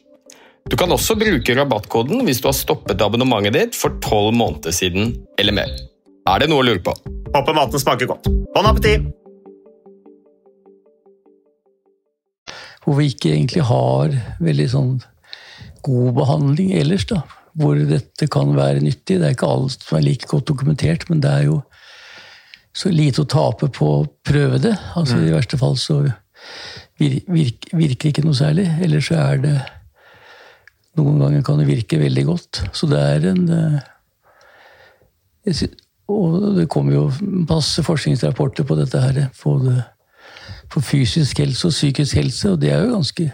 [0.69, 5.15] Du kan også bruke rabattkoden hvis du har stoppet abonnementet ditt for tolv måneder siden
[5.41, 5.73] eller mer.
[6.29, 6.93] Er det noe å lure på?
[7.31, 8.29] Håper maten smaker godt.
[8.53, 9.09] Bon appétit!
[12.85, 14.95] hvor vi ikke egentlig har veldig sånn
[15.85, 17.23] god behandling ellers, da.
[17.57, 19.19] Hvor dette kan være nyttig.
[19.19, 21.59] Det er ikke alt som er like godt dokumentert, men det er jo
[22.77, 24.73] så lite å tape på å prøve det.
[24.95, 25.99] Altså I verste fall så
[26.97, 28.69] virker det ikke noe særlig.
[28.81, 29.55] Eller så er det
[30.99, 32.63] Noen ganger kan det virke veldig godt.
[32.75, 33.79] Så det er en eh,
[36.11, 39.29] Og det kommer jo masse forskningsrapporter på dette her.
[39.43, 39.83] Både
[40.71, 43.31] for fysisk helse og psykisk helse, og det er jo ganske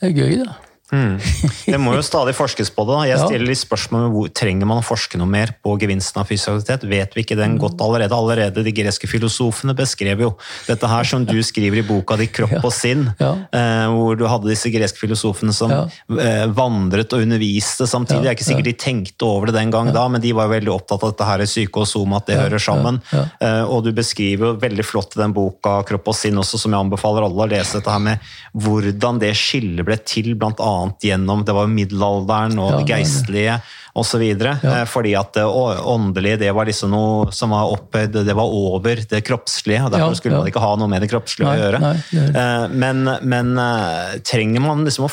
[0.00, 0.69] det er gøy, da.
[1.70, 2.94] Det må jo stadig forskes på det.
[2.96, 3.02] da.
[3.10, 6.26] Jeg stiller litt spørsmål om hvor trenger man å forske noe mer på gevinsten av
[6.30, 6.86] fysisk aktivitet.
[6.90, 8.16] Vet vi ikke den godt allerede?
[8.16, 10.30] Allerede de greske filosofene beskrev jo
[10.66, 13.32] dette her som du skriver i boka di 'Kropp og sinn', Ja.
[13.52, 15.84] eh, hvor du hadde disse greske filosofene som Ja.
[16.18, 18.22] eh, vandret og underviste samtidig.
[18.22, 20.54] Det er ikke sikkert de tenkte over det den gang da, men de var jo
[20.58, 23.00] veldig opptatt av at dette her er syke og soma, at det hører sammen.
[23.40, 26.72] Eh, Og du beskriver jo veldig flott i den boka 'Kropp og sinn' også, som
[26.72, 28.18] jeg anbefaler alle å lese dette her med
[28.56, 33.60] hvordan det skillet ble til, blant annet gjennom det var middelalderen og Ja, geistlige
[34.00, 34.22] osv.
[34.22, 34.84] Ja.
[34.86, 39.20] Fordi at det åndelige det var liksom noe som var opphøyd, det var over det
[39.26, 39.82] kroppslige.
[39.84, 41.80] og Derfor Ja, skulle man ikke ha noe med det kroppslige Nei, å gjøre.
[41.80, 42.44] nei, det det.
[42.44, 45.10] Eh, Men, men eh, trenger man liksom å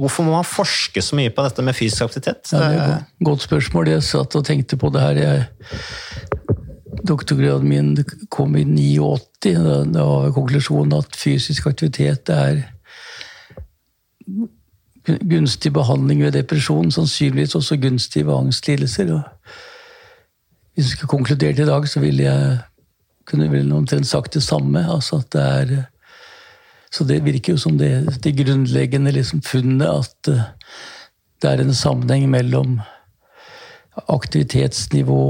[0.00, 2.52] Hvorfor må man forske så mye på dette med fysisk aktivitet?
[2.52, 3.88] Ja, det er godt- spørsmål.
[3.88, 5.14] Jeg satt og tenkte på det her.
[5.14, 5.46] Jeg,
[7.04, 9.54] doktorgraden min kom i 89.
[9.64, 12.60] Da, da var konklusjonen at fysisk aktivitet er
[15.06, 19.14] gunstig behandling ved depresjon, sannsynligvis også gunstig ved angstlidelser.
[19.14, 19.22] Og
[20.74, 22.58] hvis jeg skulle konkludert i dag, så ville jeg
[23.26, 24.92] kunne vel omtrent sagt det samme.
[24.92, 25.84] altså at det er
[26.92, 30.48] så det virker jo som det, det grunnleggende liksom funnet at eh,
[31.42, 32.80] det er en sammenheng mellom
[34.08, 35.22] aktivitetsnivå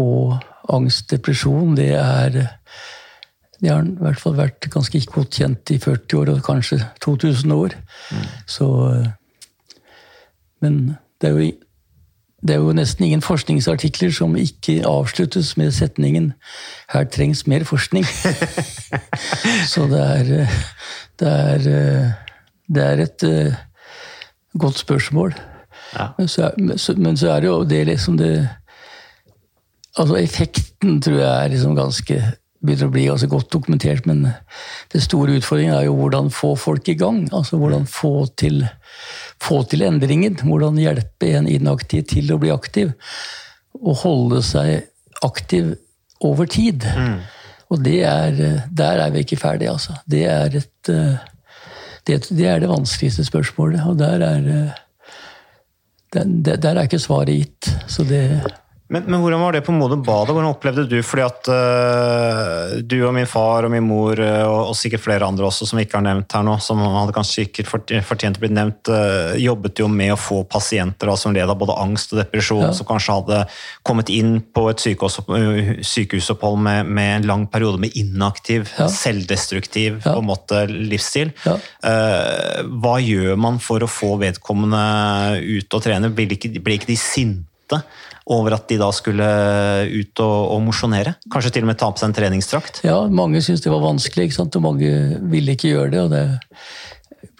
[0.00, 0.38] og
[0.72, 1.76] angst, depresjon.
[1.76, 2.46] Det er
[3.60, 7.52] det har i hvert fall vært ganske godt kjent i 40 år, og kanskje 2000
[7.54, 7.76] år.
[8.46, 9.12] Så eh,
[10.60, 11.52] Men det er jo
[12.44, 16.32] det er jo nesten ingen forskningsartikler som ikke avsluttes med setningen
[16.92, 18.04] 'Her trengs mer forskning'.
[19.72, 20.50] Så det er, eh,
[21.20, 22.12] det er, eh,
[22.68, 23.56] det er et
[24.58, 25.34] godt spørsmål.
[25.94, 26.08] Ja.
[26.18, 28.48] Men, så er, men så er det jo det liksom det
[29.98, 32.22] Altså effekten tror jeg er liksom ganske
[32.64, 34.24] begynner å bli ganske godt dokumentert, men
[34.92, 37.24] den store utfordringen er jo hvordan få folk i gang.
[37.36, 38.64] Altså hvordan få til,
[39.42, 40.38] få til endringen.
[40.42, 42.94] Hvordan hjelpe en inaktiv til å bli aktiv.
[43.80, 44.88] Og holde seg
[45.24, 45.74] aktiv
[46.24, 46.86] over tid.
[47.72, 49.96] Og det er, der er vi ikke ferdige, altså.
[50.06, 50.90] Det er, et,
[52.06, 53.84] det, det er det vanskeligste spørsmålet.
[53.88, 54.50] Og der er,
[56.14, 57.72] der, der er ikke svaret gitt.
[57.90, 58.24] Så det
[58.88, 60.28] Men, men hvordan var det på Modum Bad?
[60.28, 64.58] Hvordan opplevde du fordi at uh, du og min far og min mor uh, og,
[64.68, 67.46] og, sikkert flere andre også som vi ikke har nevnt her nå, som hadde kanskje
[67.46, 71.48] ikke fortjent å bli nevnt, uh, jobbet jo med å få pasienter da, som led
[71.48, 72.74] av både angst og depresjon, ja.
[72.76, 73.40] som kanskje hadde
[73.88, 78.90] kommet inn på et sykehusopphold med, med, en lang periode med inaktiv, ja.
[78.92, 80.12] selvdestruktiv ja.
[80.12, 81.32] på en måte livsstil.
[81.80, 86.12] hva gjør man for å få vedkommende ut og trene?
[86.12, 87.80] Blir ikke, blir ikke de sinte?
[88.24, 89.26] Over at de da skulle
[89.90, 91.16] ut og, og mosjonere?
[91.32, 92.80] Kanskje til og med ta på seg en treningsdrakt?
[92.86, 94.90] Ja, mange syntes det var vanskelig, og mange
[95.32, 96.02] ville ikke gjøre det.
[96.06, 96.24] og det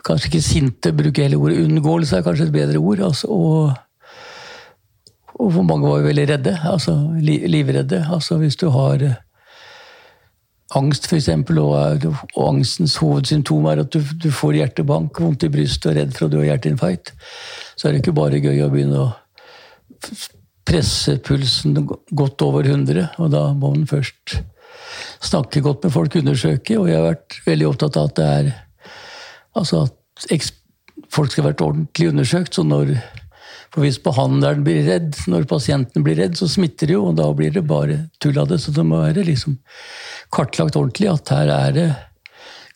[0.05, 1.63] Kanskje ikke sinte, bruker hele ordet.
[1.65, 3.01] Unngåelse er kanskje et bedre ord.
[3.07, 3.73] Altså, og,
[5.39, 6.59] og for mange var jo veldig redde.
[6.69, 8.03] altså Livredde.
[8.13, 9.17] Altså hvis du har eh,
[10.77, 12.05] angst, f.eks., og,
[12.37, 16.29] og angstens hovedsymptom er at du, du får hjertebank, vondt i brystet og redd for
[16.29, 17.15] at du har hjerteinfarkt,
[17.73, 19.13] så er det ikke bare gøy å begynne å
[20.65, 24.39] presse pulsen godt over 100, og da må man først
[25.25, 26.79] snakke godt med folk, undersøke.
[26.79, 28.53] Og jeg har vært veldig opptatt av at det er
[29.55, 30.49] Altså at
[31.15, 32.57] folk skal vært ordentlig undersøkt.
[32.57, 32.89] så når
[33.75, 37.27] for hvis behandleren blir redd, når pasienten blir redd, så smitter det jo, og da
[37.35, 38.61] blir det bare tull av det.
[38.63, 39.57] Så det må være liksom
[40.35, 41.89] kartlagt ordentlig at her er det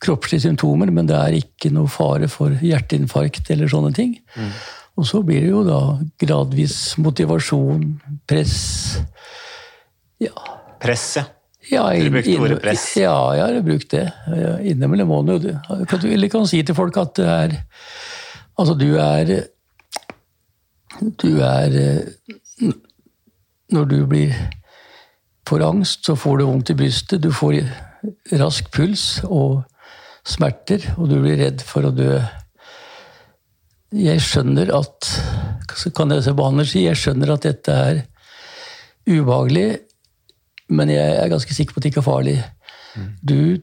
[0.03, 4.17] kroppslige symptomer, men det er ikke noe fare for hjerteinfarkt eller sånne ting.
[4.35, 4.51] Mm.
[4.99, 5.81] Og så blir det jo da
[6.19, 7.85] gradvis motivasjon,
[8.27, 8.57] press
[10.19, 10.35] Ja.
[10.83, 11.25] Press, ja.
[11.69, 12.85] Ja, du brukte ordet press?
[12.97, 14.07] Ja, jeg har brukt det.
[14.71, 15.51] Innimellom må du
[16.09, 17.57] Eller kan si til folk at det er
[18.59, 19.45] Altså, du er
[21.21, 21.77] Du er
[23.69, 24.35] Når du blir
[25.49, 27.63] får angst, så får du vondt i brystet, du får
[28.37, 29.63] rask puls og
[30.29, 32.19] smerter, og du blir redd for å dø
[33.95, 35.09] jeg skjønner at
[35.95, 38.01] kan jeg behandler si, jeg skjønner at dette er
[39.09, 39.79] ubehagelig,
[40.75, 42.37] men jeg er ganske sikker på at det ikke er farlig.
[43.23, 43.61] Du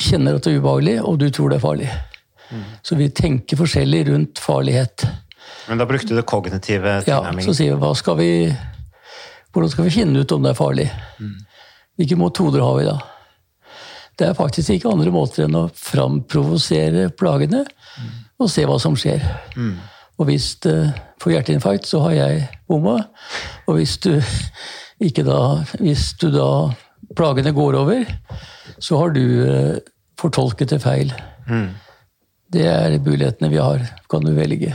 [0.00, 1.90] kjenner at det er ubehagelig, og du tror det er farlig.
[2.86, 5.04] Så vi tenker forskjellig rundt farlighet.
[5.66, 7.42] Men da brukte du det kognitive tilnærmingen?
[7.42, 8.30] Ja, så sier vi skal vi
[9.56, 10.86] hvordan skal vi finne ut om det er farlig?
[11.96, 12.96] Hvilke metoder har vi da?
[14.16, 17.64] Det er faktisk ikke andre måter enn å framprovosere plagene
[18.40, 19.22] og se hva som skjer.
[19.56, 19.76] Mm.
[20.16, 20.72] Og hvis du
[21.22, 22.98] får hjerteinfarkt, så har jeg bomma.
[23.66, 24.14] Og hvis du
[24.96, 26.72] ikke da Hvis du da
[27.16, 28.06] plagene går over,
[28.80, 29.76] så har du uh,
[30.16, 31.12] fortolket det feil.
[31.48, 31.68] Mm.
[32.52, 33.84] Det er mulighetene vi har.
[34.10, 34.72] Kan du velge.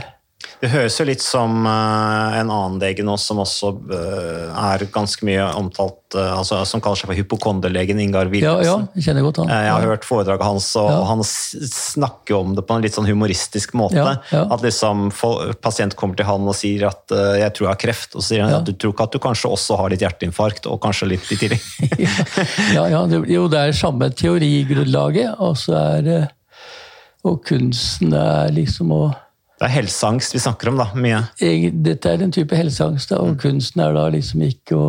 [0.62, 5.26] Det høres jo litt som uh, en annen lege nå som også uh, er ganske
[5.26, 8.68] mye omtalt, uh, altså, som kaller seg for hypokonderlegen Ingar Wilhelmsen.
[8.68, 9.50] Ja, ja, jeg kjenner godt han.
[9.50, 11.00] jeg har hørt foredraget hans, og ja.
[11.08, 14.04] han snakker om det på en litt sånn humoristisk måte.
[14.30, 14.44] Ja.
[14.54, 15.08] At liksom
[15.64, 18.46] pasient kommer til han og sier at 'jeg tror jeg har kreft', og så sier
[18.46, 21.26] han at du tror ikke at du kanskje også har litt hjerteinfarkt, og kanskje litt
[21.34, 21.66] i tillegg.
[22.76, 26.22] ja, ja, det, jo, det er samme teorigrunnlaget, og så er det
[27.22, 29.02] Og kunsten er liksom å
[29.62, 30.88] det er helseangst vi snakker om, da.
[30.98, 31.20] Mye.
[31.86, 34.88] Dette er en type helseangst, og kunsten er da liksom ikke å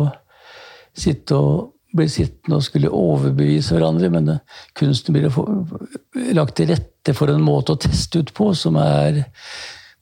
[0.98, 4.32] sitte og bli sittende og skulle overbevise hverandre, men
[4.74, 5.30] kunsten blir
[6.34, 9.22] lagt til rette for en måte å teste ut på som er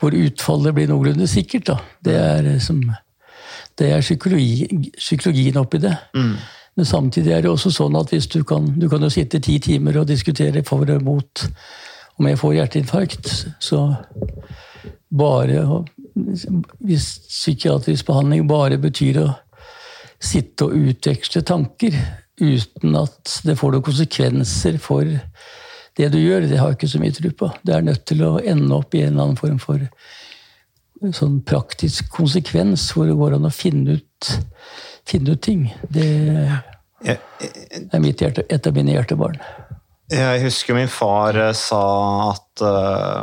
[0.01, 1.69] hvor utfallet blir noenlunde sikkert.
[1.69, 1.77] Da.
[2.09, 2.81] Det er, som,
[3.77, 5.93] det er psykologi, psykologien oppi det.
[6.17, 6.35] Mm.
[6.81, 9.61] Men samtidig er det også sånn at hvis du kan, du kan jo sitte ti
[9.61, 11.45] timer og diskutere for og mot
[12.19, 13.87] om jeg får hjerteinfarkt, så
[15.13, 15.85] bare
[16.81, 19.29] Hvis psykiatrisk behandling bare betyr å
[20.23, 21.97] sitte og utveksle tanker
[22.41, 25.09] uten at det får noen konsekvenser for
[25.97, 27.49] det du gjør, det har jeg ikke så mye tro på.
[27.65, 29.81] Det er nødt til å ende opp i en eller annen form for
[31.17, 34.31] sånn praktisk konsekvens, hvor det går an å finne ut,
[35.09, 35.67] finne ut ting.
[35.93, 36.07] Det
[37.03, 39.41] er mitt hjerte, et av mine hjertebarn.
[40.11, 41.83] Jeg husker min far eh, sa
[42.33, 43.23] at uh,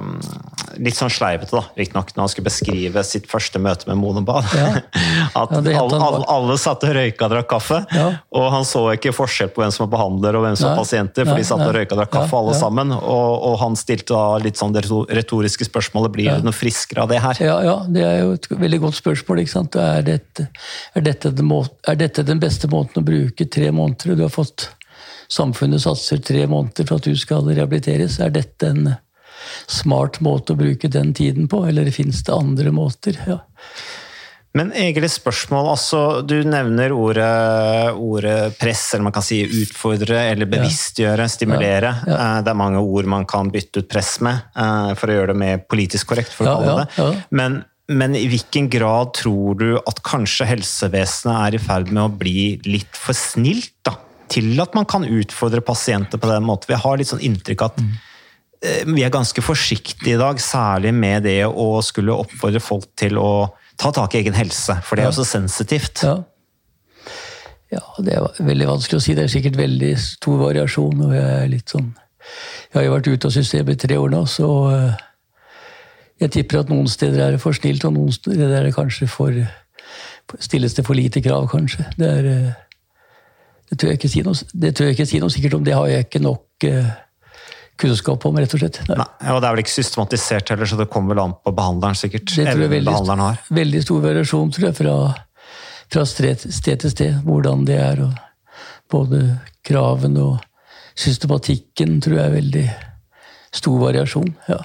[0.80, 4.48] Litt sånn sleivete, da, riktignok, når han skulle beskrive sitt første møte med Monobad.
[4.56, 4.70] Ja.
[5.42, 7.82] at Ja, alle, alle, alle satt og røyka og drakk kaffe.
[7.92, 8.06] Ja.
[8.38, 11.28] Og han så ikke forskjell på hvem som var behandler og hvem som var pasienter,
[11.28, 11.82] for Nei, de satt og nei.
[11.82, 12.96] røyka og drakk kaffe alle sammen.
[12.96, 17.12] Og, og han stilte da litt sånn det retoriske spørsmålet Blir det noe friskere av
[17.12, 17.44] det her?
[17.44, 19.44] Ja, ja, det er jo et veldig godt spørsmål.
[19.44, 19.76] ikke sant?
[19.84, 20.48] Er dette,
[20.96, 24.16] er, dette den er dette den beste måten å bruke tre måneder?
[24.16, 24.70] Du har fått
[25.30, 28.20] Samfunnet satser tre måneder for at du skal rehabiliteres.
[28.24, 28.96] Er dette en
[29.70, 33.20] smart måte å bruke den tiden på, eller fins det andre måter?
[33.30, 33.42] Ja.
[34.58, 40.50] Men egentlig spørsmål, altså Du nevner ordet, ordet press, eller man kan si utfordre, eller
[40.50, 41.94] bevisstgjøre, stimulere.
[42.08, 42.30] Ja, ja.
[42.46, 45.42] Det er mange ord man kan bytte ut press med, eh, for å gjøre det
[45.44, 46.34] mer politisk korrekt.
[46.34, 47.10] for å kalle det.
[47.30, 47.62] Men,
[47.94, 52.60] men i hvilken grad tror du at kanskje helsevesenet er i ferd med å bli
[52.66, 54.00] litt for snilt da,
[54.32, 56.72] til at man kan utfordre pasienter på den måten?
[56.72, 61.26] Vi har litt sånn inntrykk at eh, vi er ganske forsiktige i dag, særlig med
[61.28, 63.32] det å skulle oppfordre folk til å
[63.80, 66.04] ta tak i egen helse, for det er jo så sensitivt.
[66.04, 66.18] Ja.
[67.72, 69.16] ja, det er veldig vanskelig å si.
[69.16, 71.06] Det er sikkert veldig stor variasjon.
[71.08, 71.94] og Jeg er litt sånn...
[72.70, 75.06] Jeg har jo vært ute av systemet i tre år nå, så eh,
[76.20, 79.08] jeg tipper at noen steder er det for snilt, og noen steder er det kanskje
[79.10, 79.34] for
[80.38, 81.88] Stilles det for lite krav, kanskje.
[81.98, 82.58] Det er eh,
[83.70, 85.64] det tør jeg ikke si noe, det tør jeg ikke si noe sikkert om.
[85.68, 86.90] Det har jeg ikke nok eh,
[87.80, 88.82] kunnskap om, rett og slett.
[88.90, 88.98] Nei.
[89.00, 91.98] Nei, og det er vel ikke systematisert heller, så det kommer vel an på behandleren,
[91.98, 92.28] sikkert.
[92.34, 93.40] Det tror jeg veldig, behandleren har.
[93.62, 94.98] veldig stor variasjon tror jeg, fra,
[95.94, 98.04] fra sted, sted til sted, hvordan det er.
[98.08, 99.24] Og både
[99.66, 100.38] kravene og
[101.00, 102.68] systematikken tror jeg er veldig
[103.56, 104.34] stor variasjon.
[104.50, 104.64] Ja.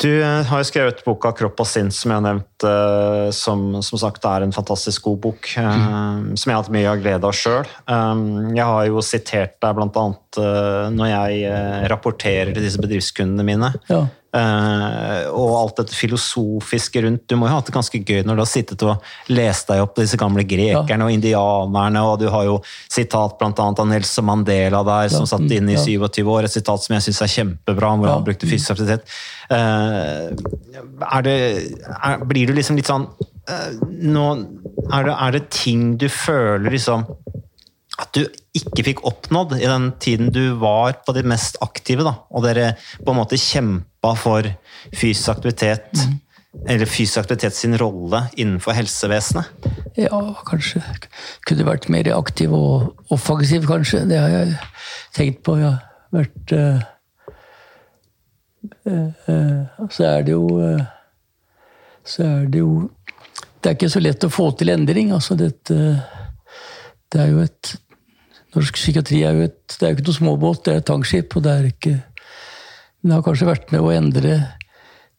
[0.00, 3.82] Du eh, har jo skrevet boka 'Kropp og sinn', som jeg har nevnt, eh, som,
[3.84, 5.50] som sagt er en fantastisk god bok.
[5.56, 6.36] eh, Mm.
[6.36, 7.66] Som jeg har hatt mye av glede av sjøl.
[8.56, 10.06] Jeg har jo sitert deg bl.a.
[10.90, 13.72] når jeg rapporterer til disse bedriftskundene mine.
[13.90, 14.06] Ja.
[14.30, 17.24] Eh, og alt dette filosofiske rundt.
[17.26, 19.82] Du må jo ha hatt det ganske gøy når du har sittet og lest deg
[19.82, 23.50] opp disse gamle grekerne og indianerne, og du har jo sitat bl.a.
[23.58, 25.82] av Nelson Mandela der, som Ja, satt inne i ja.
[26.06, 26.46] 27 år.
[26.46, 28.14] Et sitat som jeg syns er kjempebra, hvor Ja.
[28.20, 29.10] han brukte fysisk aktivitet.
[29.50, 30.30] Eh,
[31.10, 31.36] er det,
[31.98, 33.08] er, blir du liksom litt sånn
[33.50, 34.28] eh, nå,
[34.92, 37.02] er, det, er det ting du føler liksom
[38.00, 38.24] at du
[38.56, 42.72] ikke fikk oppnådd i den tiden du var på de mest aktive, da, og dere
[42.98, 44.48] på en måte kjempa for
[44.96, 46.06] fysisk aktivitet,
[46.66, 49.70] eller fysisk aktivitet sin rolle innenfor helsevesenet?
[49.98, 50.82] ja, kanskje
[51.48, 54.04] kunne vært mer aktiv og offensiv, kanskje.
[54.08, 54.54] Det har jeg
[55.16, 55.56] tenkt på.
[55.58, 55.82] Jeg har
[56.14, 56.80] vært uh,
[58.86, 60.46] uh, uh, Så er det jo
[62.04, 62.90] Så er det jo
[63.60, 65.12] Det er ikke så lett å få til endring.
[65.12, 65.76] altså dette
[67.12, 67.76] Det er jo et
[68.54, 71.36] Norsk psykiatri er jo et, det er jo ikke noe småbåt, det er et tankskip.
[71.36, 71.94] og det er ikke
[73.02, 74.34] Den har kanskje vært med å endre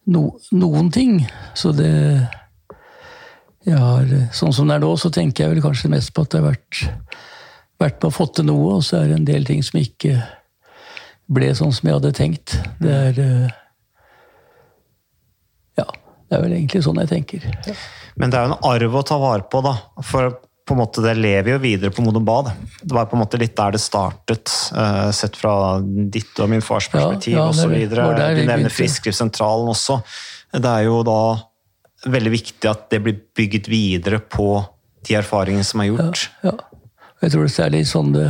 [0.06, 1.22] no, noen ting.
[1.54, 1.92] Så det
[3.62, 6.32] jeg har, Sånn som det er nå, så tenker jeg vel kanskje mest på at
[6.32, 6.82] det har vært,
[7.78, 10.16] vært med å få til noe, og så er det en del ting som ikke
[11.32, 12.56] ble sånn som jeg hadde tenkt.
[12.82, 13.58] Det er eh,
[15.78, 17.46] Ja, det er vel egentlig sånn jeg tenker.
[18.18, 19.76] Men det er jo en arv å ta vare på, da.
[20.04, 20.34] For
[20.72, 22.50] på en måte det lever jo videre på Modum Bad.
[22.80, 26.64] Det var på en måte litt der det startet, eh, sett fra ditt og min
[26.64, 27.74] fars perspektiv ja, ja, osv.
[27.92, 28.72] Du nevner.
[28.72, 30.00] Frisklivssentralen også.
[30.56, 31.18] Det er jo da
[32.08, 34.62] veldig viktig at det blir bygget videre på
[35.06, 36.24] de erfaringene som er gjort.
[36.46, 36.56] Ja.
[36.56, 38.26] Og Jeg tror det er særlig sånn det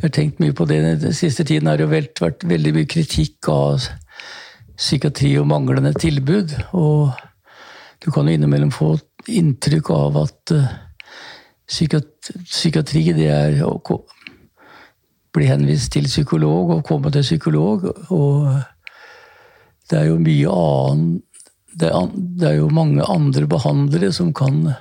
[0.00, 1.68] Jeg har tenkt mye på det den siste tiden.
[1.68, 3.84] har det jo vært, vært veldig mye kritikk av
[4.80, 6.54] psykiatri og manglende tilbud.
[6.72, 7.10] Og
[8.00, 8.94] du kan jo innimellom få
[9.28, 10.54] inntrykk av at
[11.70, 14.04] eh, psykiat- psykiatri det er å
[15.32, 17.84] bli henvist til psykolog og komme til psykolog.
[18.10, 18.62] Og
[19.90, 21.22] det er jo mye annen
[21.80, 24.72] det er, det er jo mange andre behandlere som kan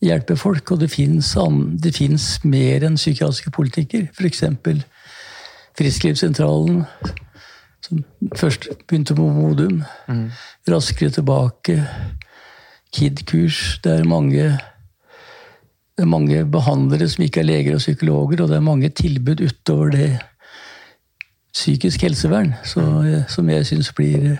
[0.00, 4.06] hjelpe folk, og det fins mer enn psykiatriske politiker.
[4.14, 4.44] F.eks.
[5.78, 6.84] Frisklivssentralen,
[7.82, 8.04] som
[8.36, 9.82] først begynte med Modum.
[10.68, 11.82] Raskere tilbake.
[12.94, 13.80] KID-kurs.
[13.84, 14.58] Det er mange
[16.00, 19.42] det er mange behandlere som ikke er leger og psykologer, og det er mange tilbud
[19.44, 20.06] utover det
[21.52, 22.80] psykisk helsevern så,
[23.28, 24.38] som jeg syns blir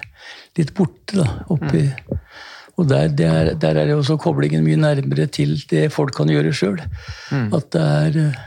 [0.57, 1.19] litt borte.
[1.19, 1.83] da, oppi.
[2.81, 6.81] Og der, der, der er også koblingen mye nærmere til det folk kan gjøre sjøl.
[7.53, 8.41] At det er eh,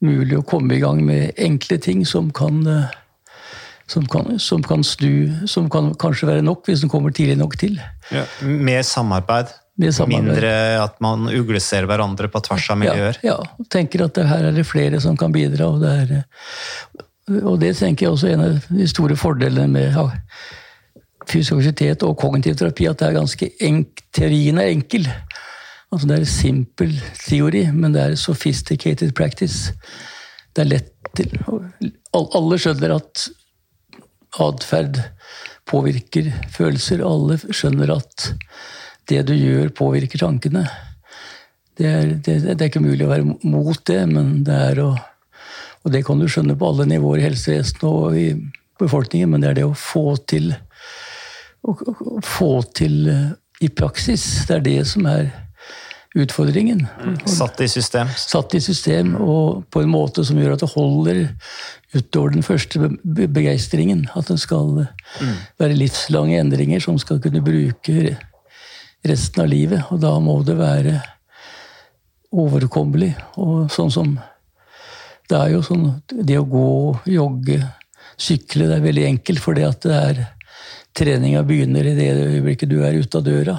[0.00, 2.96] mulig å komme i gang med enkle ting som kan eh,
[3.92, 7.58] som kan, som kan snu, som kan kanskje være nok hvis den kommer tidlig nok
[7.60, 7.76] til.
[8.08, 9.52] Ja, med samarbeid.
[9.76, 13.18] Mindre at man ugleser hverandre på tvers av miljøer.
[13.26, 13.66] Ja, ja.
[13.72, 15.68] tenker at her er det flere som kan bidra.
[15.68, 19.98] Og det, er, og det tenker jeg også er en av de store fordelene med
[19.98, 20.06] ja,
[21.28, 25.08] fysisk og kognitiv terapi, at det er ganske enk, teorien er enkel.
[25.92, 26.94] Altså Det er simpel
[27.26, 29.74] teori, men det er sophisticated practice.
[30.54, 31.36] Det er lett til
[32.16, 33.26] Alle skjønner at
[34.42, 34.98] atferd
[35.68, 37.04] påvirker følelser.
[37.04, 38.30] Alle skjønner at
[39.10, 40.66] det du gjør, påvirker tankene.
[41.76, 44.90] Det er, det, det er ikke mulig å være mot det, men det er å
[45.86, 48.30] Og det kan du skjønne på alle nivåer i helsevesenet og i
[48.80, 50.48] befolkningen, men det er det å få til
[51.62, 53.28] å, å få til eh,
[53.62, 54.24] i praksis.
[54.48, 55.28] Det er det som er
[56.16, 56.86] utfordringen.
[57.28, 58.10] Satt i system.
[58.16, 61.22] Satt i system, og på en måte som gjør at det holder
[61.94, 64.06] utover den første begeistringen.
[64.16, 65.36] At det skal mm.
[65.60, 68.16] være livslange endringer som skal kunne bruke
[69.10, 69.86] resten av livet.
[69.92, 71.00] Og da må det være
[72.36, 73.14] overkommelig.
[73.42, 74.16] Og sånn som
[75.26, 77.58] Det er jo sånn Det å gå, jogge,
[78.16, 80.20] sykle, det er veldig enkelt fordi at det er
[80.96, 83.56] treninga begynner i det øyeblikket du er ute av døra.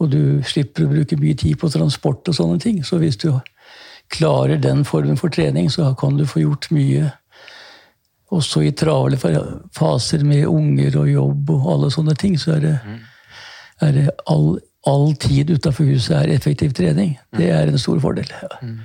[0.00, 2.78] Og du slipper å bruke mye tid på transport og sånne ting.
[2.84, 3.28] Så hvis du
[4.08, 7.10] klarer den formen for trening, så kan du få gjort mye.
[8.32, 9.18] Også i travle
[9.76, 13.04] faser med unger og jobb og alle sånne ting, så er det mm
[13.84, 14.56] er all,
[14.88, 17.16] all tid utafor huset er effektiv trening.
[17.36, 18.30] Det er en stor fordel.
[18.62, 18.78] Mm.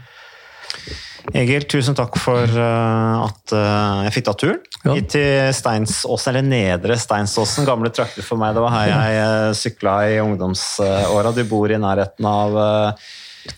[1.38, 4.96] Egil, tusen takk for uh, at uh, jeg fikk ta turen ja.
[4.98, 7.68] hit til Steinsåsen, eller Nedre Steinsåsen.
[7.68, 8.56] Gamle trakter for meg.
[8.58, 11.34] Det var her jeg uh, sykla i ungdomsåra.
[11.38, 12.58] Du bor i nærheten av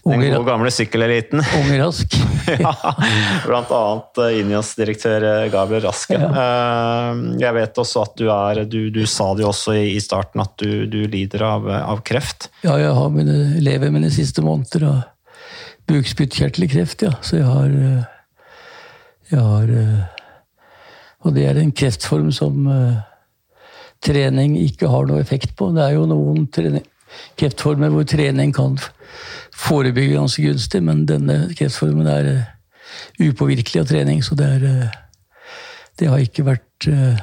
[0.04, 1.42] den gode, gamle sykkeleliten.
[1.60, 2.16] Unge Rask.
[2.60, 2.74] ja,
[3.46, 6.18] blant annet eh, Inios-direktør eh, Gabriel Raske.
[6.20, 6.30] Ja.
[6.44, 10.44] Eh, jeg vet også at du er Du, du sa det jo også i starten
[10.44, 12.50] at du, du lider av, av, kreft.
[12.64, 15.02] Ja, jeg har mine, lever mine siste måneder av
[15.92, 17.16] bukspyttkjertelkreft, ja.
[17.22, 17.72] Så jeg har
[19.34, 19.72] Jeg har
[21.26, 22.70] Og det er en kreftform som
[24.04, 25.72] trening ikke har noe effekt på.
[25.76, 26.86] Det er jo noen trening,
[27.40, 28.78] kreftformer hvor trening kan
[29.58, 32.50] forebygge ganske gunstig, men denne kreftformen er uh,
[33.22, 35.38] upåvirkelig av trening, så det, er, uh,
[36.00, 37.22] det har ikke vært uh,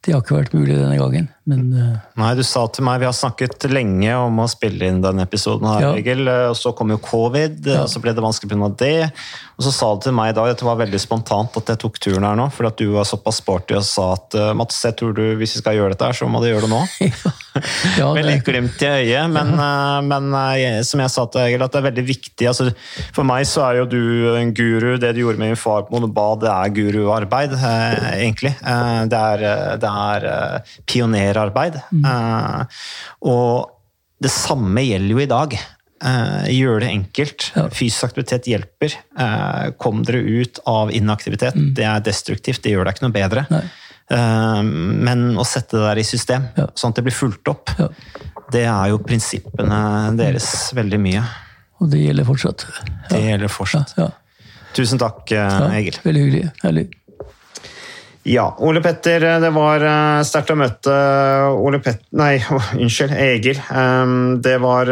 [0.00, 1.98] det har ikke vært mulig denne gangen, men uh...
[2.20, 5.68] Nei, du sa til meg Vi har snakket lenge om å spille inn denne episoden,
[5.68, 5.92] her, ja.
[5.98, 6.24] Egil.
[6.50, 7.84] Og så kom jo covid, ja.
[7.84, 8.70] og så ble det vanskelig pga.
[8.80, 9.10] det.
[9.60, 11.98] Og så sa du til meg i dag, dette var veldig spontant, at jeg tok
[12.00, 15.12] turen her nå, fordi at du var såpass sporty og sa at Mats, jeg tror
[15.16, 16.80] du, hvis vi skal gjøre dette her, så må du gjøre det nå.
[18.00, 19.52] ja, Med litt glimt i øyet, men,
[20.08, 20.30] men,
[20.88, 22.48] som jeg sa til Egil, at det er veldig viktig.
[22.48, 22.70] Altså,
[23.12, 24.00] for meg så er jo du
[24.32, 24.94] en guru.
[25.02, 27.56] Det du gjorde med min far på Monobad, det er guruarbeid,
[28.14, 28.54] egentlig.
[28.60, 29.44] Det er,
[29.82, 30.74] det er uh,
[31.40, 31.80] pionerarbeid.
[31.90, 32.04] Mm.
[32.04, 32.64] Uh,
[33.20, 33.70] og
[34.20, 35.58] det samme gjelder jo i dag.
[36.00, 37.50] Uh, gjør det enkelt.
[37.56, 37.68] Ja.
[37.72, 38.96] Fysisk aktivitet hjelper.
[39.18, 41.56] Uh, kom dere ut av inaktivitet.
[41.56, 41.74] Mm.
[41.74, 43.46] Det er destruktivt, det gjør deg ikke noe bedre.
[44.10, 46.64] Men å sette det der i system, ja.
[46.74, 47.86] sånn at det blir fulgt opp, ja.
[48.50, 49.78] det er jo prinsippene
[50.18, 51.22] deres veldig mye.
[51.78, 52.64] Og det gjelder fortsatt.
[53.06, 53.94] Det gjelder fortsatt.
[54.74, 56.00] Tusen takk, Egil.
[56.02, 56.50] Veldig hyggelig.
[56.64, 56.88] Herlig.
[58.30, 62.36] Ja, Ole Petter, eh, det var eh, sterkt å møte eh, Ole Petter Nei,
[62.78, 63.58] unnskyld, Egil.
[64.44, 64.90] Det var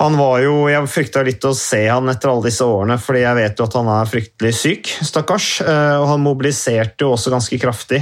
[0.00, 3.38] Han var jo Jeg frykta litt å se han etter alle disse årene, fordi jeg
[3.42, 5.50] vet jo at han er fryktelig syk, stakkars.
[5.66, 8.00] Og han mobiliserte jo også ganske kraftig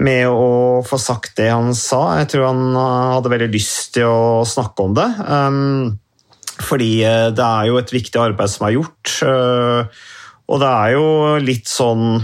[0.00, 2.16] med å få sagt det han sa.
[2.18, 2.78] Jeg tror han
[3.14, 5.08] hadde veldig lyst til å snakke om det.
[6.70, 6.94] Fordi
[7.36, 9.20] det er jo et viktig arbeid som er gjort.
[10.50, 11.06] Og det er jo
[11.42, 12.20] litt sånn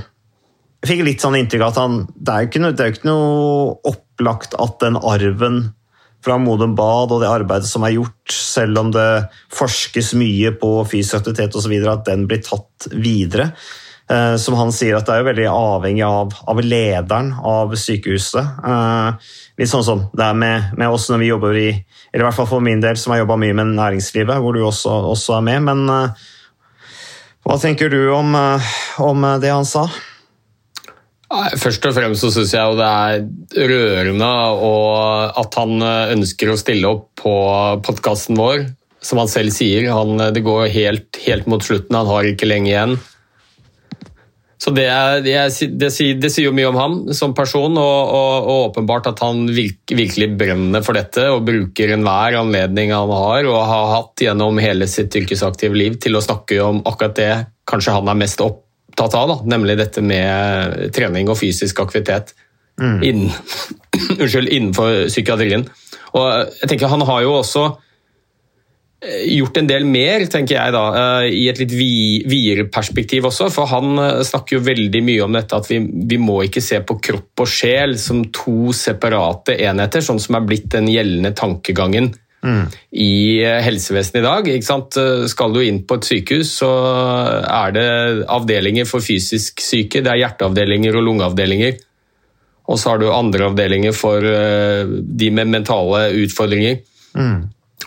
[0.82, 3.74] Jeg fikk litt sånn inntrykk av at han Det er jo ikke noe, ikke noe
[3.92, 5.62] opplagt at den arven
[6.26, 10.70] fra Modum Bad og det arbeidet som er gjort, selv om det forskes mye på
[10.90, 13.52] fysisk aktivitet osv., at den blir tatt videre.
[14.10, 18.58] Eh, som han sier, at det er jo veldig avhengig av, av lederen av sykehuset.
[18.72, 22.26] Eh, litt sånn som det er med, med, oss når vi jobber i Eller i
[22.28, 25.38] hvert fall for min del, som har jobba mye med næringslivet, hvor du også, også
[25.38, 25.62] er med.
[25.66, 26.26] men eh,
[27.46, 28.70] hva tenker du om, eh,
[29.02, 29.86] om det han sa?
[31.58, 34.30] Først og fremst så syns jeg det er rørende
[35.42, 37.34] at han eh, ønsker å stille opp på
[37.86, 38.66] podkasten vår.
[39.02, 42.72] Som han selv sier, han, det går helt, helt mot slutten, han har ikke lenge
[42.72, 42.96] igjen.
[44.56, 44.86] Så det,
[45.26, 45.34] det,
[45.76, 49.44] det, det, sier jo mye om ham som person, og, og, og åpenbart at han
[49.52, 54.88] virkelig brenner for dette og bruker enhver anledning han har og har hatt gjennom hele
[54.88, 57.30] sitt yrkesaktive liv til å snakke om akkurat det
[57.68, 62.32] kanskje han er mest opptatt av, da, nemlig dette med trening og fysisk aktivitet.
[62.80, 63.32] innen,
[64.22, 65.68] unnskyld, innenfor psykiatrien.
[66.16, 66.26] Og
[66.62, 67.62] jeg tenker Han har jo også
[69.04, 70.84] gjort en del mer, tenker jeg da,
[71.22, 73.50] eh, i et litt vi- videre perspektiv også.
[73.52, 76.80] For han eh, snakker jo veldig mye om dette at vi, vi må ikke se
[76.80, 82.12] på kropp og sjel som to separate enheter, sånn som er blitt den gjeldende tankegangen
[82.92, 84.46] i eh, helsevesenet i dag.
[84.48, 84.96] Ikke sant?
[84.96, 86.70] Eh, Skal du inn på et sykehus, så
[87.42, 87.88] er det
[88.28, 91.76] avdelinger for fysisk syke, det er hjerteavdelinger og lungeavdelinger.
[92.68, 96.80] Og så har du andre avdelinger for eh, de med mentale utfordringer.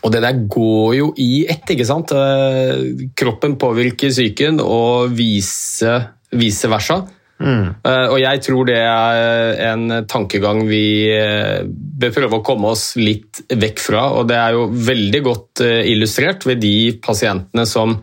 [0.04, 2.14] Og det der går jo i ett, ikke sant?
[2.16, 5.96] Eh, Kroppen påvirker psyken, og vice,
[6.32, 7.02] vice versa.
[7.40, 7.68] Mm.
[7.88, 13.40] Og jeg tror det er en tankegang vi eh, bør prøve å komme oss litt
[13.48, 14.02] vekk fra.
[14.20, 17.96] Og det er jo veldig godt eh, illustrert ved de pasientene som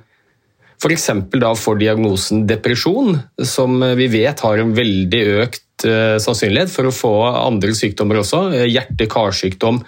[0.76, 1.06] f.eks.
[1.36, 6.96] da får diagnosen depresjon, som vi vet har en veldig økt eh, sannsynlighet for å
[6.96, 8.42] få andre sykdommer også.
[8.56, 9.82] eh, Hjerte-karsykdom,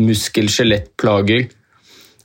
[0.00, 1.48] muskel-skjelettplager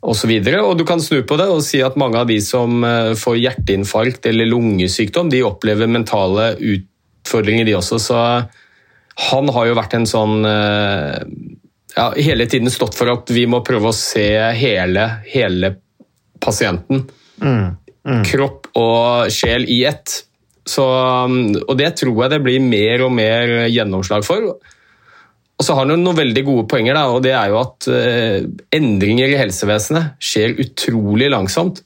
[0.06, 0.34] osv.
[0.62, 3.40] Og du kan snu på det og si at mange av de som eh, får
[3.42, 8.00] hjerteinfarkt eller lungesykdom, de opplever mentale utfordringer, de også.
[8.02, 8.20] Så
[9.30, 11.18] han har jo vært en sånn eh,
[11.96, 14.28] ja, Hele tiden stått for at vi må prøve å se
[14.60, 15.76] hele, hele
[16.44, 17.06] pasienten.
[18.28, 20.12] Kropp og sjel i ett.
[20.66, 24.58] Så, og det tror jeg det blir mer og mer gjennomslag for.
[25.56, 27.88] Og så har han jo noen veldig gode poenger, da, og det er jo at
[27.92, 31.80] eh, endringer i helsevesenet skjer utrolig langsomt.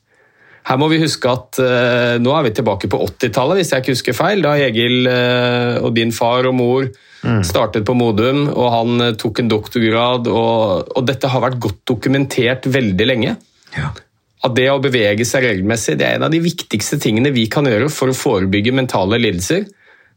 [0.70, 3.96] Her må vi huske at eh, nå er vi tilbake på 80-tallet, hvis jeg ikke
[3.96, 6.90] husker feil, da Egil eh, og din far og mor
[7.44, 11.82] startet på Modum, og han eh, tok en doktorgrad, og, og dette har vært godt
[11.90, 13.36] dokumentert veldig lenge.
[14.40, 17.68] At det å bevege seg regelmessig det er en av de viktigste tingene vi kan
[17.68, 19.66] gjøre for å forebygge mentale lidelser.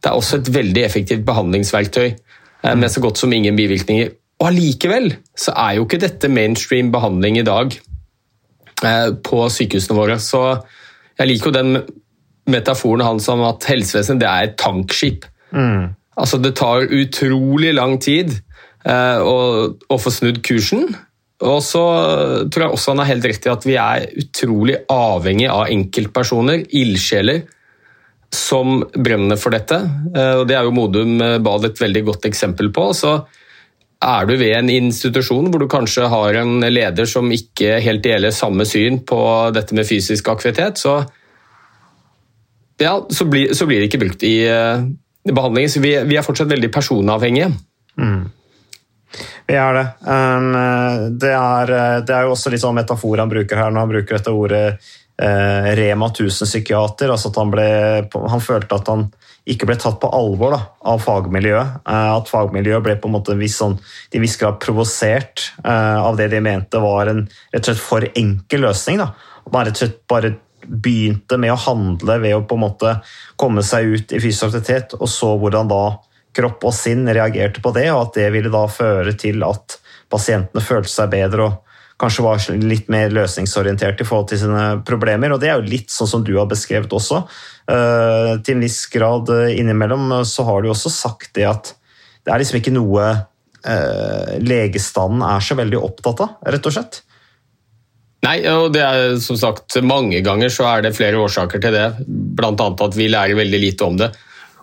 [0.03, 2.21] Det er også et veldig effektivt behandlingsverktøy eh,
[2.63, 4.13] med så godt som ingen bivirkninger.
[4.43, 7.75] Og allikevel så er jo ikke dette mainstream behandling i dag
[8.85, 10.19] eh, på sykehusene våre.
[10.23, 10.43] Så
[11.19, 11.77] jeg liker jo den
[12.51, 15.29] metaforen hans om at helsevesenet det er et tankskip.
[16.19, 19.39] Altså Det tar utrolig lang tid eh, å,
[19.79, 20.91] å få snudd kursen.
[21.43, 21.83] Og så
[22.51, 26.67] tror jeg også han har helt rett i at vi er utrolig avhengig av enkeltpersoner,
[26.71, 27.43] ildsjeler,
[28.33, 29.79] som brenner for dette.
[30.17, 32.89] Eh, Og Det er jo Modum Bad et veldig godt eksempel på.
[32.97, 33.15] Så
[34.03, 38.35] er du ved en institusjon hvor du kanskje har en leder som ikke helt deler
[38.35, 39.21] samme syn på
[39.55, 41.05] dette med fysisk aktivitet, så,
[42.83, 44.35] ja, så, blir, så blir det ikke brukt i
[45.23, 45.71] i behandlingen.
[45.71, 47.53] Så vi, vi er fortsatt veldig personavhengige.
[49.47, 49.87] Vi er det.
[51.21, 51.73] Det, er,
[52.07, 54.65] det er jo også litt sånn metafor han bruker her når han bruker dette ordet
[55.23, 57.11] eh, Rema 1000-psykiater.
[57.11, 57.67] altså at han, ble,
[58.13, 59.09] han følte at han
[59.49, 60.61] ikke ble tatt på alvor da,
[60.93, 61.83] av fagmiljøet.
[61.83, 63.79] Eh, at fagmiljøet ble på en måte viss, sånn,
[64.13, 68.07] de viss grad provosert eh, av det de mente var en rett og slett for
[68.13, 69.03] enkel løsning.
[69.03, 69.13] Da.
[69.51, 72.97] Man rett og slett bare begynte med å handle ved å på en måte
[73.41, 75.83] komme seg ut i fysisk aktivitet, og så hvordan da
[76.37, 79.77] kropp og sinn reagerte på det, og at det ville da føre til at
[80.13, 81.72] pasientene følte seg bedre og
[82.03, 85.35] kanskje var litt mer løsningsorientert i forhold til sine problemer.
[85.35, 87.23] Og det er jo litt sånn som du har beskrevet også.
[87.71, 91.71] Eh, til en viss grad eh, innimellom eh, så har du også sagt det at
[92.23, 93.13] det er liksom ikke noe
[94.43, 96.97] legestanden er så veldig opptatt av, rett og slett.
[98.27, 101.85] Nei, og det er som sagt mange ganger så er det flere årsaker til det.
[102.43, 104.09] Annet at vi lærer veldig lite om det.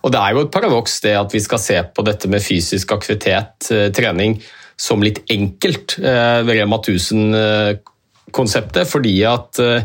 [0.04, 2.92] Og det er jo et paradoks det at vi skal se på dette med fysisk
[2.98, 4.36] aktivitet, trening,
[4.80, 9.84] som litt enkelt eh, ved Rema 1000-konseptet, fordi at eh,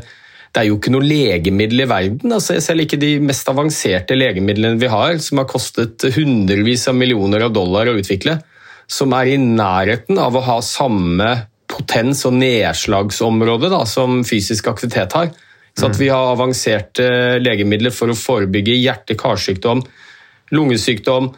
[0.55, 2.35] det er jo ikke noe legemiddel i verden.
[2.37, 7.49] Altså, selv ikke de mest avanserte legemidlene vi har, som har kostet hundrevis av millioner
[7.49, 8.39] av dollar å utvikle,
[8.87, 11.33] som er i nærheten av å ha samme
[11.75, 15.33] potens og nedslagsområde da, som fysisk aktivitet har.
[15.75, 17.05] Så at Vi har avanserte
[17.43, 19.81] legemidler for å forebygge hjerte-karsykdom,
[20.55, 21.33] lungesykdom.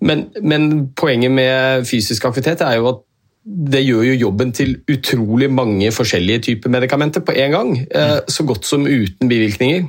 [0.00, 3.02] Men, men poenget med fysisk aktivitet er jo at
[3.46, 7.68] det gjør jo jobben til utrolig mange forskjellige typer medikamenter på en gang.
[7.90, 9.86] eh, Så godt som uten bivirkninger.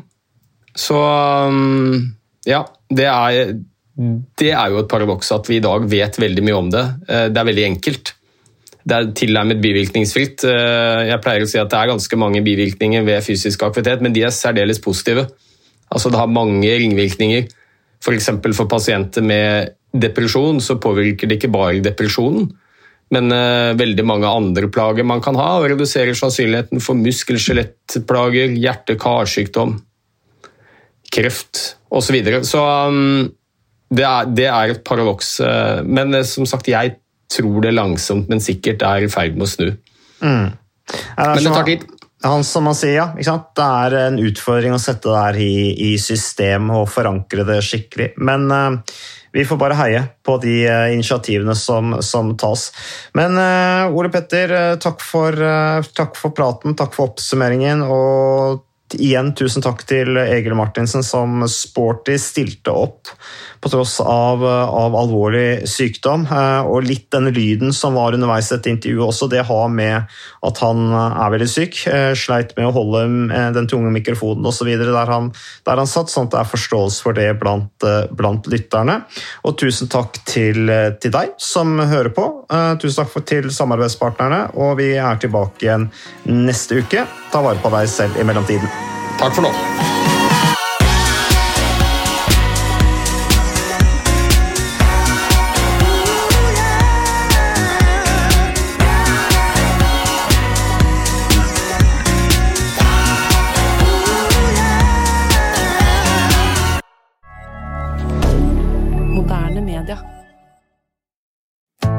[0.77, 0.93] Så
[1.49, 2.13] um,
[2.45, 2.61] ja,
[2.93, 3.55] det er,
[4.37, 6.85] det er jo et paradoks at vi i dag vet veldig mye om det.
[7.09, 8.13] Eh, Det er veldig enkelt.
[8.87, 10.45] Det er tilnærmet bivirkningsfritt.
[10.45, 14.13] Eh, Jeg pleier å si at det er ganske mange bivirkninger ved fysisk aktivitet, men
[14.13, 15.25] de er særdeles positive.
[15.91, 17.49] Altså Det har mange ringvirkninger.
[18.05, 18.29] F.eks.
[18.29, 22.49] For, for pasienter med depresjon så påvirker det ikke bare depresjonen,
[23.13, 29.77] men eh, veldig mange andre plager man kan ha, og reduserer sannsynligheten for muskel-skjelettplager, hjerte-karsykdom,
[31.13, 32.17] kreft osv.
[32.19, 33.27] Så, så um,
[33.87, 35.39] Det er, det er et paradoks.
[35.39, 36.97] eh, Men eh, som sagt, jeg
[37.31, 39.69] tror det langsomt, men sikkert er i ferd med å snu.
[40.19, 40.49] Mm.
[40.87, 41.85] Det Men det tar tid.
[42.25, 43.35] Han, som han sier, ja?
[43.55, 48.09] Det er en utfordring å sette det her i, i system og forankre det skikkelig.
[48.19, 48.97] Men eh,
[49.37, 52.71] vi får bare heie på de eh, initiativene som, som tas.
[53.13, 55.37] Men eh, Ole Petter, eh, takk for,
[55.93, 57.83] takk for praten, takk for oppsummeringen.
[57.85, 58.63] Og
[58.95, 63.11] igjen tusen takk til Egil Martinsen som sporty stilte opp
[63.59, 66.27] på tross av, av alvorlig sykdom.
[66.29, 70.05] Eh, Og litt den lyden som var underveis i dette intervjuet også, det har med
[70.45, 71.79] at han er veldig syk.
[71.89, 73.01] eh, Sleit med å holde
[73.33, 74.69] eh, den tunge mikrofonen osv.
[74.77, 75.31] Der, han-
[75.65, 78.99] der han satt, sånn at det er forståelse for det blant, blant lytterne.
[79.43, 80.69] Og tusen takk til,
[81.01, 82.27] til deg som hører på.
[82.79, 85.89] Tusen takk for, til samarbeidspartnerne, og vi er tilbake igjen
[86.29, 87.07] neste uke.
[87.33, 88.76] Ta vare på deg selv i mellomtiden.
[89.17, 90.16] Takk for nå.